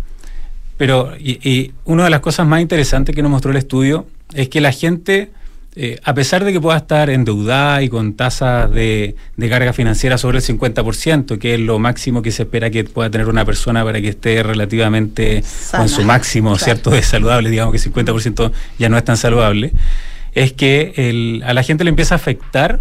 Pero, 0.78 1.12
y, 1.18 1.46
y 1.48 1.72
una 1.84 2.04
de 2.04 2.10
las 2.10 2.20
cosas 2.20 2.46
más 2.46 2.60
interesantes 2.62 3.14
que 3.14 3.20
nos 3.22 3.30
mostró 3.30 3.50
el 3.50 3.56
estudio 3.58 4.06
es 4.34 4.48
que 4.48 4.60
la 4.60 4.72
gente, 4.72 5.30
eh, 5.76 5.98
a 6.04 6.14
pesar 6.14 6.44
de 6.44 6.52
que 6.52 6.60
pueda 6.60 6.76
estar 6.78 7.10
endeudada 7.10 7.82
y 7.82 7.88
con 7.88 8.14
tasas 8.14 8.70
de, 8.70 9.16
de 9.36 9.48
carga 9.50 9.72
financiera 9.72 10.16
sobre 10.18 10.38
el 10.38 10.44
50%, 10.44 11.38
que 11.38 11.54
es 11.54 11.60
lo 11.60 11.78
máximo 11.78 12.22
que 12.22 12.30
se 12.30 12.44
espera 12.44 12.70
que 12.70 12.84
pueda 12.84 13.10
tener 13.10 13.28
una 13.28 13.44
persona 13.44 13.84
para 13.84 14.00
que 14.00 14.08
esté 14.08 14.42
relativamente 14.42 15.42
Sana. 15.42 15.82
con 15.82 15.88
su 15.88 16.02
máximo, 16.04 16.50
Claro. 16.52 16.64
¿cierto?, 16.64 16.90
de 16.90 17.02
saludable, 17.02 17.50
digamos 17.50 17.72
que 17.72 17.78
50% 17.80 18.52
ya 18.78 18.88
no 18.88 18.96
es 18.96 19.04
tan 19.04 19.16
saludable, 19.16 19.72
es 20.32 20.52
que 20.52 20.92
el- 20.96 21.42
a 21.44 21.54
la 21.54 21.62
gente 21.64 21.82
le 21.84 21.90
empieza 21.90 22.14
a 22.14 22.16
afectar 22.16 22.80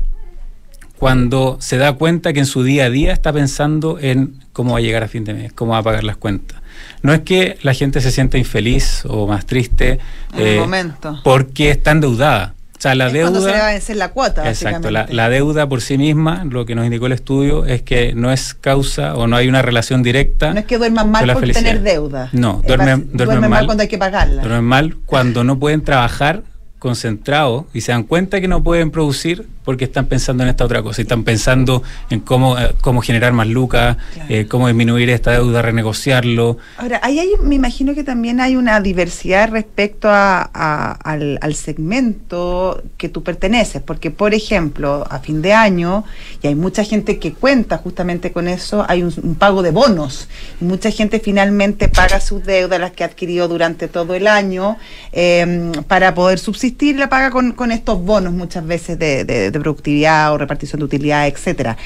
cuando 0.97 1.57
se 1.59 1.77
da 1.77 1.93
cuenta 1.93 2.33
que 2.33 2.39
en 2.39 2.45
su 2.45 2.63
día 2.63 2.85
a 2.85 2.89
día 2.89 3.13
está 3.13 3.31
pensando 3.31 3.99
en 3.99 4.33
cómo 4.53 4.73
va 4.73 4.79
a 4.79 4.81
llegar 4.81 5.03
a 5.03 5.07
fin 5.07 5.23
de 5.23 5.33
mes, 5.33 5.53
cómo 5.53 5.73
va 5.73 5.79
a 5.79 5.83
pagar 5.83 6.03
las 6.03 6.17
cuentas. 6.17 6.59
No 7.01 7.13
es 7.13 7.21
que 7.21 7.57
la 7.61 7.73
gente 7.73 8.01
se 8.01 8.11
sienta 8.11 8.37
infeliz 8.37 9.03
o 9.07 9.27
más 9.27 9.45
triste 9.45 9.99
eh, 10.37 10.57
momento. 10.59 11.19
porque 11.23 11.71
está 11.71 11.91
endeudada. 11.91 12.53
O 12.77 12.79
sea, 12.81 12.93
la 12.93 13.07
es 13.07 13.13
deuda... 13.13 13.31
cuando 13.31 13.47
se 13.47 13.51
le 13.53 13.59
va 13.59 13.67
a 13.69 13.71
vencer 13.71 13.95
la 13.95 14.09
cuota, 14.09 14.47
Exacto, 14.47 14.91
la, 14.91 15.29
deuda 15.29 15.67
por 15.67 15.81
sí 15.81 15.97
misma, 15.97 16.43
lo 16.47 16.67
que 16.67 16.75
nos 16.75 16.85
indicó 16.85 17.07
el 17.07 17.13
estudio, 17.13 17.65
es 17.65 17.81
que 17.81 18.13
no 18.13 18.31
es 18.31 18.53
causa 18.53 19.15
o 19.15 19.25
no 19.25 19.35
hay 19.35 19.47
una 19.47 19.63
relación 19.63 20.03
directa. 20.03 20.53
No 20.53 20.59
es 20.59 20.65
que 20.67 20.77
duerman 20.77 21.09
mal 21.09 21.25
por 21.25 21.39
felicidad. 21.39 21.65
tener 21.65 21.81
deuda. 21.81 22.29
No, 22.33 22.61
duermen, 22.67 23.11
basi- 23.11 23.17
duermen 23.25 23.49
mal, 23.49 23.65
cuando 23.65 23.81
hay 23.81 23.87
que 23.87 23.97
pagarla. 23.97 24.43
duermen 24.43 24.63
mal 24.63 24.95
cuando 25.07 25.43
no 25.43 25.57
pueden 25.57 25.81
trabajar 25.83 26.43
concentrados 26.77 27.65
y 27.73 27.81
se 27.81 27.91
dan 27.91 28.03
cuenta 28.03 28.39
que 28.41 28.47
no 28.47 28.63
pueden 28.63 28.91
producir 28.91 29.47
porque 29.67 29.83
están 29.83 30.05
pensando 30.05 30.43
en 30.43 30.49
esta 30.49 30.63
otra 30.63 30.81
cosa 30.81 31.01
y 31.01 31.03
están 31.03 31.25
pensando 31.25 31.83
en 32.09 32.21
cómo, 32.21 32.57
eh, 32.57 32.73
cómo 32.79 33.01
generar 33.01 33.33
más 33.33 33.47
lucas, 33.47 33.97
Claro. 34.13 34.33
eh, 34.33 34.47
cómo 34.47 34.67
disminuir 34.67 35.09
esta 35.09 35.31
deuda, 35.31 35.61
renegociarlo. 35.61 36.57
Ahora, 36.77 37.01
ahí 37.03 37.19
hay, 37.19 37.31
me 37.43 37.55
imagino 37.55 37.93
que 37.93 38.05
también 38.05 38.39
hay 38.39 38.55
una 38.55 38.79
diversidad 38.79 39.49
respecto 39.51 40.07
a- 40.09 40.49
a- 40.53 40.93
al, 40.93 41.37
al 41.41 41.53
segmento 41.53 42.81
que 42.97 43.09
tú 43.09 43.23
perteneces, 43.23 43.81
porque 43.81 44.09
por 44.09 44.33
ejemplo, 44.33 45.05
a 45.09 45.19
fin 45.19 45.41
de 45.41 45.51
año, 45.51 46.05
y 46.41 46.47
hay 46.47 46.55
mucha 46.55 46.85
gente 46.85 47.19
que 47.19 47.33
cuenta 47.33 47.77
justamente 47.77 48.31
con 48.31 48.47
eso, 48.47 48.85
hay 48.87 49.03
un, 49.03 49.13
un 49.21 49.35
pago 49.35 49.63
de 49.63 49.71
bonos, 49.71 50.29
y 50.61 50.63
mucha 50.63 50.91
gente 50.91 51.19
finalmente 51.19 51.89
paga 51.89 52.21
sus 52.21 52.45
deudas, 52.45 52.79
las 52.79 52.91
que 52.91 53.03
ha 53.03 53.07
adquirido 53.07 53.49
durante 53.49 53.89
todo 53.89 54.15
el 54.15 54.27
año, 54.27 54.77
eh, 55.11 55.73
para 55.89 56.13
poder 56.13 56.39
subsistir, 56.39 56.97
la 56.97 57.09
paga 57.09 57.31
con, 57.31 57.51
con 57.51 57.71
estos 57.73 58.01
bonos 58.01 58.31
muchas 58.31 58.65
veces 58.65 58.97
de, 58.97 59.25
de- 59.25 59.51
de 59.51 59.56
productividad 59.59 60.33
o 60.33 60.37
repartición 60.37 60.79
de 60.79 60.85
utilidad, 60.85 61.27
etcétera. 61.27 61.77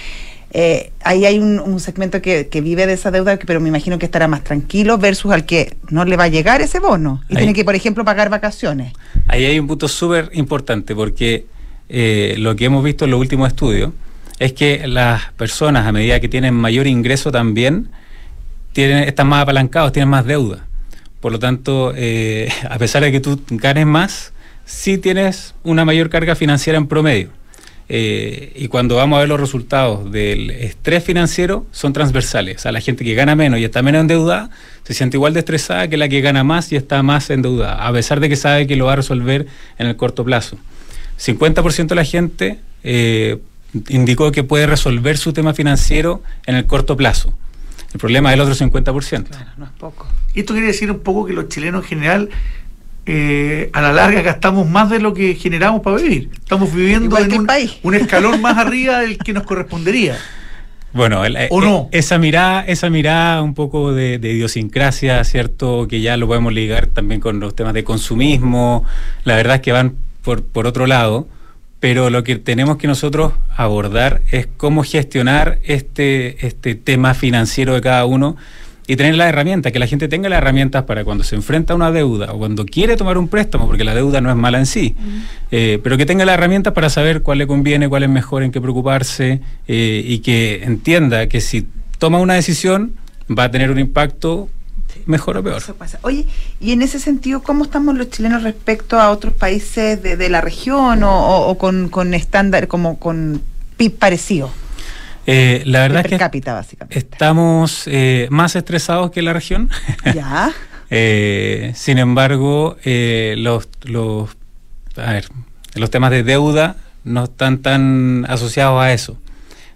Eh, 0.54 0.92
ahí 1.04 1.26
hay 1.26 1.40
un, 1.40 1.60
un 1.60 1.80
segmento 1.80 2.22
que, 2.22 2.48
que 2.48 2.60
vive 2.60 2.86
de 2.86 2.94
esa 2.94 3.10
deuda, 3.10 3.40
pero 3.46 3.62
me 3.62 3.70
imagino 3.70 3.98
que 3.98 4.06
estará 4.06 4.28
más 4.28 4.44
tranquilo 4.44 4.98
versus 4.98 5.32
al 5.32 5.46
que 5.46 5.78
no 5.90 6.04
le 6.04 6.18
va 6.18 6.26
a 6.26 6.28
llegar 6.28 6.62
ese 6.62 6.80
bono 6.80 7.22
y 7.30 7.34
Ahí. 7.34 7.38
tiene 7.38 7.54
que, 7.54 7.64
por 7.64 7.76
ejemplo, 7.76 8.04
pagar 8.04 8.30
vacaciones. 8.30 8.92
Ahí 9.28 9.46
hay 9.46 9.58
un 9.60 9.68
punto 9.68 9.88
súper 9.88 10.30
importante 10.34 10.94
porque 10.94 11.46
eh, 11.88 12.36
lo 12.38 12.56
que 12.56 12.66
hemos 12.66 12.84
visto 12.84 13.06
en 13.06 13.12
los 13.12 13.20
últimos 13.20 13.48
estudios 13.48 13.92
es 14.40 14.54
que 14.54 14.88
las 14.88 15.32
personas 15.34 15.86
a 15.88 15.92
medida 15.92 16.20
que 16.20 16.28
tienen 16.28 16.54
mayor 16.54 16.88
ingreso 16.88 17.32
también 17.32 17.90
tienen, 18.74 19.04
están 19.04 19.28
más 19.28 19.44
apalancados, 19.44 19.94
tienen 19.94 20.10
más 20.10 20.26
deuda. 20.26 20.66
Por 21.22 21.32
lo 21.32 21.40
tanto, 21.40 21.94
eh, 21.96 22.50
a 22.70 22.78
pesar 22.78 23.04
de 23.04 23.12
que 23.12 23.22
tú 23.22 23.40
ganes 23.52 23.86
más, 23.86 24.34
sí 24.66 24.98
tienes 24.98 25.54
una 25.64 25.86
mayor 25.86 26.10
carga 26.10 26.36
financiera 26.36 26.78
en 26.78 26.88
promedio. 26.88 27.30
Eh, 27.90 28.54
y 28.56 28.68
cuando 28.68 28.96
vamos 28.96 29.18
a 29.18 29.20
ver 29.20 29.30
los 29.30 29.40
resultados 29.40 30.12
del 30.12 30.50
estrés 30.50 31.04
financiero, 31.04 31.66
son 31.72 31.94
transversales. 31.94 32.58
O 32.58 32.60
sea, 32.60 32.72
la 32.72 32.82
gente 32.82 33.04
que 33.04 33.14
gana 33.16 33.36
menos 33.36 33.60
y 33.60 33.64
está 33.64 33.82
menos 33.82 34.02
endeudada 34.02 34.50
se 34.84 34.94
siente 34.94 35.18
igual 35.18 35.34
de 35.34 35.40
estresada 35.40 35.88
que 35.88 35.98
la 35.98 36.10
que 36.10 36.22
gana 36.22 36.44
más 36.44 36.72
y 36.72 36.76
está 36.76 37.04
más 37.04 37.30
endeudada, 37.30 37.86
a 37.88 37.94
pesar 37.94 38.20
de 38.20 38.30
que 38.30 38.36
sabe 38.36 38.68
que 38.68 38.76
lo 38.76 38.86
va 38.86 38.94
a 38.94 38.96
resolver 38.96 39.48
en 39.78 39.88
el 39.88 39.96
corto 39.96 40.24
plazo. 40.24 40.58
50% 41.20 41.88
de 41.88 41.96
la 41.96 42.04
gente 42.04 42.60
eh, 42.84 43.38
indicó 43.90 44.32
que 44.32 44.44
puede 44.44 44.66
resolver 44.68 45.18
su 45.18 45.34
tema 45.34 45.54
financiero 45.54 46.24
en 46.46 46.56
el 46.56 46.66
corto 46.66 46.98
plazo. 46.98 47.34
El 47.94 48.00
problema 48.00 48.30
es 48.30 48.36
el 48.36 48.42
otro 48.42 48.56
50%. 48.56 49.28
no 49.58 49.66
es 49.66 49.72
poco. 49.72 50.08
Esto 50.34 50.54
quiere 50.54 50.68
decir 50.68 50.90
un 50.90 51.00
poco 51.00 51.26
que 51.26 51.34
los 51.34 51.50
chilenos 51.50 51.84
en 51.84 51.90
general, 51.90 52.30
eh, 53.06 53.70
a 53.74 53.82
la 53.82 53.92
larga, 53.94 54.22
gastamos 54.22 54.70
más 54.70 54.90
de 54.90 55.00
lo 55.00 55.14
que 55.14 55.36
generamos 55.36 55.82
para 55.82 55.98
vivir. 55.98 56.30
Estamos 56.34 56.74
viviendo 56.74 57.18
en 57.18 57.34
un, 57.34 57.46
país. 57.46 57.78
un 57.84 57.96
escalón 57.96 58.42
más 58.42 58.58
arriba 58.66 59.00
del 59.00 59.18
que 59.18 59.34
nos 59.34 59.44
correspondería. 59.44 60.18
Bueno, 60.94 61.24
el- 61.24 61.36
¿O 61.50 61.62
eh, 61.62 61.66
no? 61.66 61.90
esa 61.92 62.18
mirada, 62.18 62.62
esa 62.66 62.90
mirada 62.90 63.42
un 63.42 63.54
poco 63.54 63.94
de, 63.94 64.20
de 64.20 64.34
idiosincrasia, 64.34 65.24
¿cierto? 65.24 65.88
Que 65.88 66.02
ya 66.02 66.18
lo 66.18 66.28
podemos 66.28 66.54
ligar 66.54 66.88
también 66.88 67.22
con 67.22 67.40
los 67.40 67.56
temas 67.56 67.74
de 67.74 67.84
consumismo. 67.84 68.86
La 69.24 69.36
verdad 69.36 69.56
es 69.56 69.62
que 69.62 69.72
van 69.72 69.96
por, 70.22 70.44
por 70.44 70.68
otro 70.68 70.88
lado, 70.88 71.28
pero 71.80 72.10
lo 72.10 72.24
que 72.24 72.36
tenemos 72.36 72.78
que 72.78 72.88
nosotros 72.88 73.34
abordar 73.56 74.22
es 74.32 74.48
cómo 74.58 74.84
gestionar 74.84 75.60
este, 75.64 76.46
este 76.46 76.76
tema 76.76 77.14
financiero 77.14 77.74
de 77.74 77.82
cada 77.82 78.06
uno 78.06 78.36
y 78.92 78.96
tener 78.98 79.16
las 79.16 79.30
herramientas, 79.30 79.72
que 79.72 79.80
la 79.80 79.88
gente 79.88 80.08
tenga 80.10 80.28
las 80.28 80.40
herramientas 80.40 80.84
para 80.84 81.06
cuando 81.06 81.24
se 81.24 81.36
enfrenta 81.36 81.72
a 81.72 81.76
una 81.78 81.92
deuda 81.92 82.34
o 82.34 82.38
cuando 82.40 82.66
quiere 82.66 82.98
tomar 82.98 83.18
un 83.18 83.30
préstamo, 83.30 83.66
porque 83.68 83.84
la 83.86 83.96
deuda 83.96 84.20
no 84.20 84.30
es 84.30 84.36
mala 84.36 84.58
en 84.60 84.66
sí, 84.66 84.96
eh, 85.52 85.80
pero 85.82 85.98
que 85.98 86.06
tenga 86.06 86.26
las 86.26 86.34
herramientas 86.34 86.74
para 86.74 86.90
saber 86.90 87.22
cuál 87.22 87.38
le 87.38 87.48
conviene, 87.48 87.88
cuál 87.88 88.04
es 88.04 88.10
mejor, 88.10 88.44
en 88.44 88.52
qué 88.52 88.60
preocuparse 88.60 89.40
eh, 89.68 90.04
y 90.06 90.20
que 90.20 90.64
entienda 90.64 91.28
que 91.28 91.40
si 91.40 91.68
toma 92.00 92.18
una 92.20 92.34
decisión 92.34 92.94
va 93.30 93.46
a 93.46 93.52
tener 93.52 93.72
un 93.72 93.80
impacto 93.80 94.50
mejor 95.06 95.38
o 95.38 95.44
peor. 95.44 95.58
Eso 95.60 95.74
pasa. 95.76 96.00
Oye, 96.02 96.26
y 96.60 96.74
en 96.74 96.82
ese 96.82 97.00
sentido, 97.00 97.42
¿cómo 97.42 97.64
estamos 97.64 97.96
los 97.96 98.10
chilenos 98.10 98.44
respecto 98.44 99.00
a 99.00 99.10
otros 99.10 99.34
países 99.34 100.04
de, 100.04 100.18
de 100.18 100.28
la 100.30 100.42
región 100.42 101.04
o, 101.04 101.12
o- 101.12 101.48
o 101.50 101.58
con, 101.58 101.88
con 101.88 102.14
estándar, 102.14 102.68
como 102.68 103.00
con 103.00 103.42
PIB 103.78 103.94
parecido? 103.98 104.52
Eh, 105.34 105.64
la 105.66 105.80
verdad 105.82 106.00
es 106.00 106.04
per 106.04 106.12
que 106.12 106.18
cápita, 106.18 106.54
básicamente. 106.54 106.98
estamos 107.00 107.84
eh, 107.88 108.28
más 108.32 108.56
estresados 108.56 109.12
que 109.12 109.22
la 109.22 109.34
región. 109.34 109.70
ya. 110.14 110.52
Eh, 110.94 111.72
sin 111.74 112.00
embargo, 112.00 112.76
los, 112.84 113.70
los, 113.84 114.30
a 114.98 115.14
ver, 115.14 115.26
los 115.76 115.90
temas 115.90 116.12
de 116.12 116.24
deuda 116.24 116.76
no 117.06 117.24
están 117.24 117.60
tan 117.60 118.26
asociados 118.28 118.84
a 118.84 118.92
eso. 118.92 119.18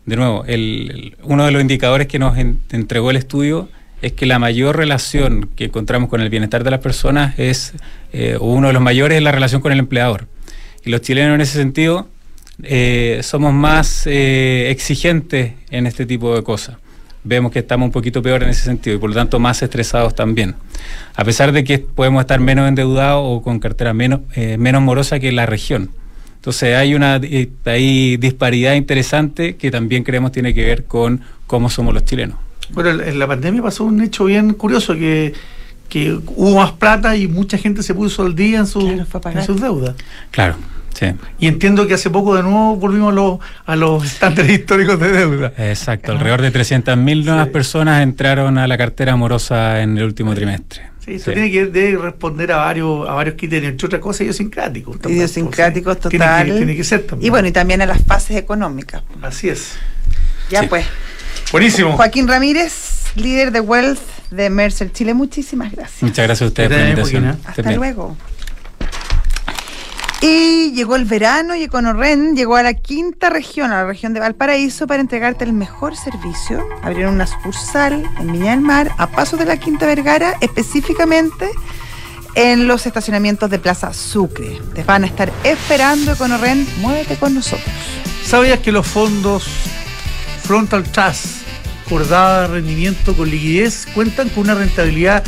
De 0.05 0.17
nuevo, 0.17 0.43
el- 0.45 0.91
el- 0.93 1.17
uno 1.23 1.45
de 1.45 1.51
los 1.51 1.61
indicadores 1.61 2.07
que 2.07 2.19
nos 2.19 2.37
en- 2.37 2.59
entregó 2.69 3.11
el 3.11 3.15
estudio 3.15 3.69
es 4.01 4.11
que 4.11 4.25
la 4.25 4.39
mayor 4.39 4.75
relación 4.75 5.49
que 5.55 5.63
encontramos 5.65 6.09
con 6.09 6.19
el 6.19 6.29
bienestar 6.29 6.65
de 6.65 6.71
las 6.71 6.81
personas 6.81 7.39
es, 7.39 7.71
o 8.41 8.51
uno 8.51 8.67
de 8.67 8.73
los 8.73 8.81
mayores 8.81 9.15
es 9.17 9.23
la 9.23 9.31
relación 9.31 9.61
con 9.61 9.71
el 9.71 9.79
empleador. 9.79 10.27
Y 10.83 10.89
los 10.89 10.99
chilenos 10.99 11.33
en 11.35 11.39
ese 11.39 11.57
sentido 11.57 12.09
eh, 12.63 13.19
somos 13.23 13.53
más 13.53 14.07
eh, 14.07 14.69
exigentes 14.69 15.53
en 15.69 15.87
este 15.87 16.05
tipo 16.05 16.35
de 16.35 16.43
cosas. 16.43 16.77
Vemos 17.23 17.51
que 17.51 17.59
estamos 17.59 17.87
un 17.87 17.91
poquito 17.91 18.21
peor 18.21 18.43
en 18.43 18.49
ese 18.49 18.63
sentido 18.63 18.97
y 18.97 18.99
por 18.99 19.09
lo 19.09 19.15
tanto 19.15 19.39
más 19.39 19.61
estresados 19.63 20.13
también. 20.13 20.55
A 21.15 21.25
pesar 21.25 21.51
de 21.51 21.63
que 21.63 21.79
podemos 21.79 22.21
estar 22.21 22.39
menos 22.39 22.67
endeudados 22.67 23.23
o 23.23 23.41
con 23.41 23.59
cartera 23.59 23.93
menos, 23.93 24.21
eh, 24.35 24.57
menos 24.57 24.81
morosa 24.83 25.19
que 25.19 25.31
la 25.31 25.45
región. 25.45 25.89
Entonces 26.35 26.75
hay 26.75 26.93
una 26.93 27.19
eh, 27.23 27.49
hay 27.65 28.17
disparidad 28.17 28.75
interesante 28.75 29.55
que 29.55 29.71
también 29.71 30.03
creemos 30.03 30.31
tiene 30.31 30.53
que 30.53 30.63
ver 30.63 30.85
con 30.85 31.21
cómo 31.47 31.71
somos 31.71 31.95
los 31.95 32.05
chilenos. 32.05 32.37
Bueno, 32.69 33.01
en 33.01 33.17
la 33.17 33.25
pandemia 33.25 33.63
pasó 33.63 33.83
un 33.83 34.01
hecho 34.01 34.25
bien 34.25 34.53
curioso 34.53 34.93
que, 34.93 35.33
que 35.89 36.13
hubo 36.13 36.57
más 36.57 36.73
plata 36.73 37.15
y 37.17 37.27
mucha 37.27 37.57
gente 37.57 37.81
se 37.81 37.95
puso 37.95 38.21
al 38.21 38.35
día 38.35 38.59
en, 38.59 38.67
su, 38.67 38.79
Claro, 38.79 39.39
en 39.39 39.43
sus 39.43 39.59
deudas. 39.59 39.95
Claro, 40.29 40.57
sí. 40.95 41.13
Y 41.39 41.47
entiendo 41.47 41.86
que 41.88 41.93
hace 41.93 42.10
poco 42.10 42.36
de 42.36 42.41
nuevo 42.43 42.75
volvimos 42.77 43.12
a 43.12 43.15
los, 43.15 43.39
a 43.67 43.75
los 43.75 44.03
estándares 44.03 44.51
históricos 44.60 44.99
de 44.99 45.12
deuda. 45.12 45.53
Exacto, 45.58 46.13
alrededor 46.13 46.41
de 46.41 46.51
300.000 46.51 47.23
nuevas 47.25 47.45
Sí. 47.45 47.51
personas 47.53 48.01
entraron 48.01 48.58
a 48.58 48.65
la 48.67 48.77
cartera 48.77 49.13
amorosa 49.13 49.81
en 49.81 49.97
el 49.97 50.03
último 50.05 50.34
trimestre. 50.34 50.81
Sí, 51.05 51.15
eso 51.15 51.25
Sí. 51.25 51.34
tiene 51.34 51.51
que 51.51 51.65
de 51.67 51.97
responder 51.97 52.51
a 52.51 52.58
varios, 52.58 53.08
a 53.08 53.13
varios 53.13 53.36
criterios, 53.38 53.71
entre 53.73 53.86
otras 53.86 54.01
cosas 54.01 54.21
idiosincráticos. 54.21 54.99
también, 54.99 55.17
Idiosincráticos 55.19 55.97
pues, 55.97 56.12
sí. 56.12 56.17
total. 56.17 56.43
Tiene 56.45 56.51
que, 56.60 56.65
tiene 56.65 56.75
que 56.77 56.84
ser 56.84 57.03
también. 57.03 57.27
Y 57.27 57.29
bueno, 57.29 57.47
y 57.47 57.51
también 57.51 57.81
a 57.84 57.86
las 57.86 58.01
fases 58.03 58.38
económicas. 58.38 59.03
Así 59.21 59.49
es. 59.49 59.73
Ya 60.49 60.62
Sí. 60.62 60.67
pues. 60.67 60.86
Buenísimo. 61.51 61.91
Joaquín 61.93 62.27
Ramírez, 62.27 63.03
líder 63.15 63.51
de 63.51 63.60
Wealth 63.60 63.99
de 64.31 64.49
Mercer 64.49 64.91
Chile, 64.91 65.13
muchísimas 65.13 65.71
gracias. 65.71 66.01
Muchas 66.01 66.25
gracias 66.25 66.41
a 66.41 66.45
ustedes 66.47 66.69
por 66.69 66.77
la 66.79 66.89
invitación. 66.89 67.23
bien, 67.23 67.38
Hasta 67.45 67.71
luego. 67.73 68.17
Y 70.27 70.71
llegó 70.71 70.95
el 70.95 71.05
verano 71.05 71.55
y 71.55 71.61
Econorren 71.61 72.35
llegó 72.35 72.55
a 72.55 72.63
la 72.63 72.73
quinta 72.73 73.29
región, 73.29 73.71
a 73.71 73.83
la 73.83 73.85
región 73.85 74.15
de 74.15 74.19
Valparaíso, 74.19 74.88
para 74.88 74.99
entregarte 74.99 75.43
el 75.43 75.53
mejor 75.53 75.95
servicio. 75.95 76.67
Abrieron 76.81 77.13
una 77.13 77.27
sucursal 77.27 78.09
en 78.17 78.31
Viña 78.31 78.49
del 78.49 78.61
Mar, 78.61 78.91
a 78.97 79.05
pasos 79.05 79.38
de 79.38 79.45
la 79.45 79.57
Quinta 79.57 79.85
Vergara, 79.85 80.35
específicamente 80.41 81.51
en 82.33 82.67
los 82.67 82.88
estacionamientos 82.88 83.51
de 83.51 83.59
Plaza 83.59 83.93
Sucre. 83.93 84.59
Te 84.73 84.83
van 84.83 85.03
a 85.03 85.05
estar 85.05 85.31
esperando 85.43 86.13
Econorren, 86.13 86.67
muévete 86.81 87.17
con 87.17 87.35
nosotros. 87.35 87.69
¿Sabías 88.25 88.61
que 88.61 88.71
los 88.71 88.88
fondos 88.88 89.45
Frontal 90.41 90.85
Trust, 90.85 91.43
acordada 91.85 92.41
de 92.41 92.47
rendimiento 92.47 93.15
con 93.15 93.29
liquidez, 93.29 93.85
cuentan 93.93 94.29
con 94.29 94.45
una 94.45 94.55
rentabilidad 94.55 95.23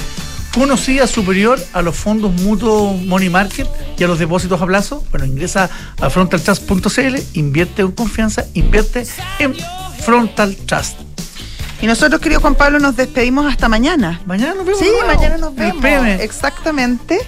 conocida 0.57 1.07
superior 1.07 1.59
a 1.73 1.81
los 1.81 1.95
fondos 1.95 2.31
mutuos 2.33 2.99
Money 3.03 3.29
Market 3.29 3.67
y 3.97 4.03
a 4.03 4.07
los 4.07 4.19
depósitos 4.19 4.61
a 4.61 4.65
plazo? 4.65 5.03
Bueno, 5.11 5.25
ingresa 5.25 5.69
a 6.01 6.09
frontaltrust.cl, 6.09 7.15
invierte 7.33 7.83
con 7.83 7.91
confianza, 7.93 8.45
invierte 8.53 9.05
en 9.39 9.55
Frontal 10.01 10.55
Trust. 10.65 10.99
Y 11.79 11.85
nosotros, 11.85 12.19
querido 12.19 12.41
Juan 12.41 12.55
Pablo, 12.55 12.79
nos 12.79 12.95
despedimos 12.95 13.45
hasta 13.45 13.69
mañana. 13.69 14.19
Mañana 14.25 14.55
nos 14.55 14.65
vemos. 14.65 14.79
Sí, 14.79 14.87
nuevo. 14.89 15.05
mañana 15.05 15.37
nos 15.37 15.53
vemos. 15.55 16.07
Exactamente. 16.21 17.19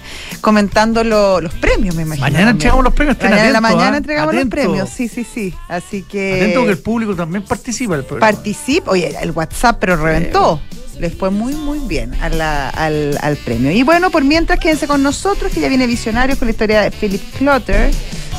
Comentando 0.41 1.03
lo- 1.03 1.39
los 1.39 1.53
premios, 1.53 1.93
me 1.93 2.01
imagino. 2.01 2.23
Mañana 2.25 2.37
también. 2.45 2.55
entregamos 2.55 2.83
los 2.83 2.93
premios, 2.95 3.17
Mañana 3.21 3.45
en 3.45 3.53
la 3.53 3.61
mañana 3.61 3.93
¿ah? 3.93 3.97
entregamos 3.97 4.33
los 4.33 4.45
premios. 4.45 4.89
Sí, 4.89 5.07
sí, 5.07 5.23
sí. 5.23 5.53
Así 5.67 6.01
que. 6.01 6.33
Atento 6.41 6.63
que 6.65 6.71
el 6.71 6.79
público 6.79 7.15
también 7.15 7.43
participa 7.43 7.95
del 7.95 8.05
programa. 8.05 8.31
participa. 8.31 8.89
Oye, 8.89 9.15
el 9.21 9.29
WhatsApp, 9.31 9.77
pero 9.79 9.97
reventó. 9.97 10.59
Les 10.99 11.13
fue 11.13 11.29
muy, 11.29 11.53
muy 11.55 11.79
bien 11.79 12.13
a 12.21 12.29
la- 12.29 12.69
al, 12.69 13.17
al 13.21 13.37
premio. 13.37 13.71
Y 13.71 13.83
bueno, 13.83 14.09
por 14.11 14.23
mientras, 14.23 14.59
quédense 14.59 14.85
con 14.87 15.01
nosotros, 15.01 15.51
que 15.51 15.61
ya 15.61 15.69
viene 15.69 15.87
Visionario 15.87 16.37
con 16.37 16.47
la 16.47 16.51
historia 16.51 16.81
de 16.81 16.91
Philip 16.91 17.21
Clutter, 17.37 17.89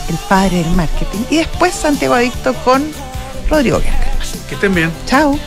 el 0.09 0.17
padre 0.29 0.59
del 0.63 0.71
marketing. 0.73 1.21
Y 1.31 1.39
después 1.39 1.73
Santiago 1.75 2.15
Adicto 2.15 2.53
con 2.65 2.83
Rodrigo 3.49 3.79
Guerra. 3.81 4.13
Que 4.49 4.55
estén 4.57 4.75
bien. 4.75 4.91
Chao. 5.07 5.39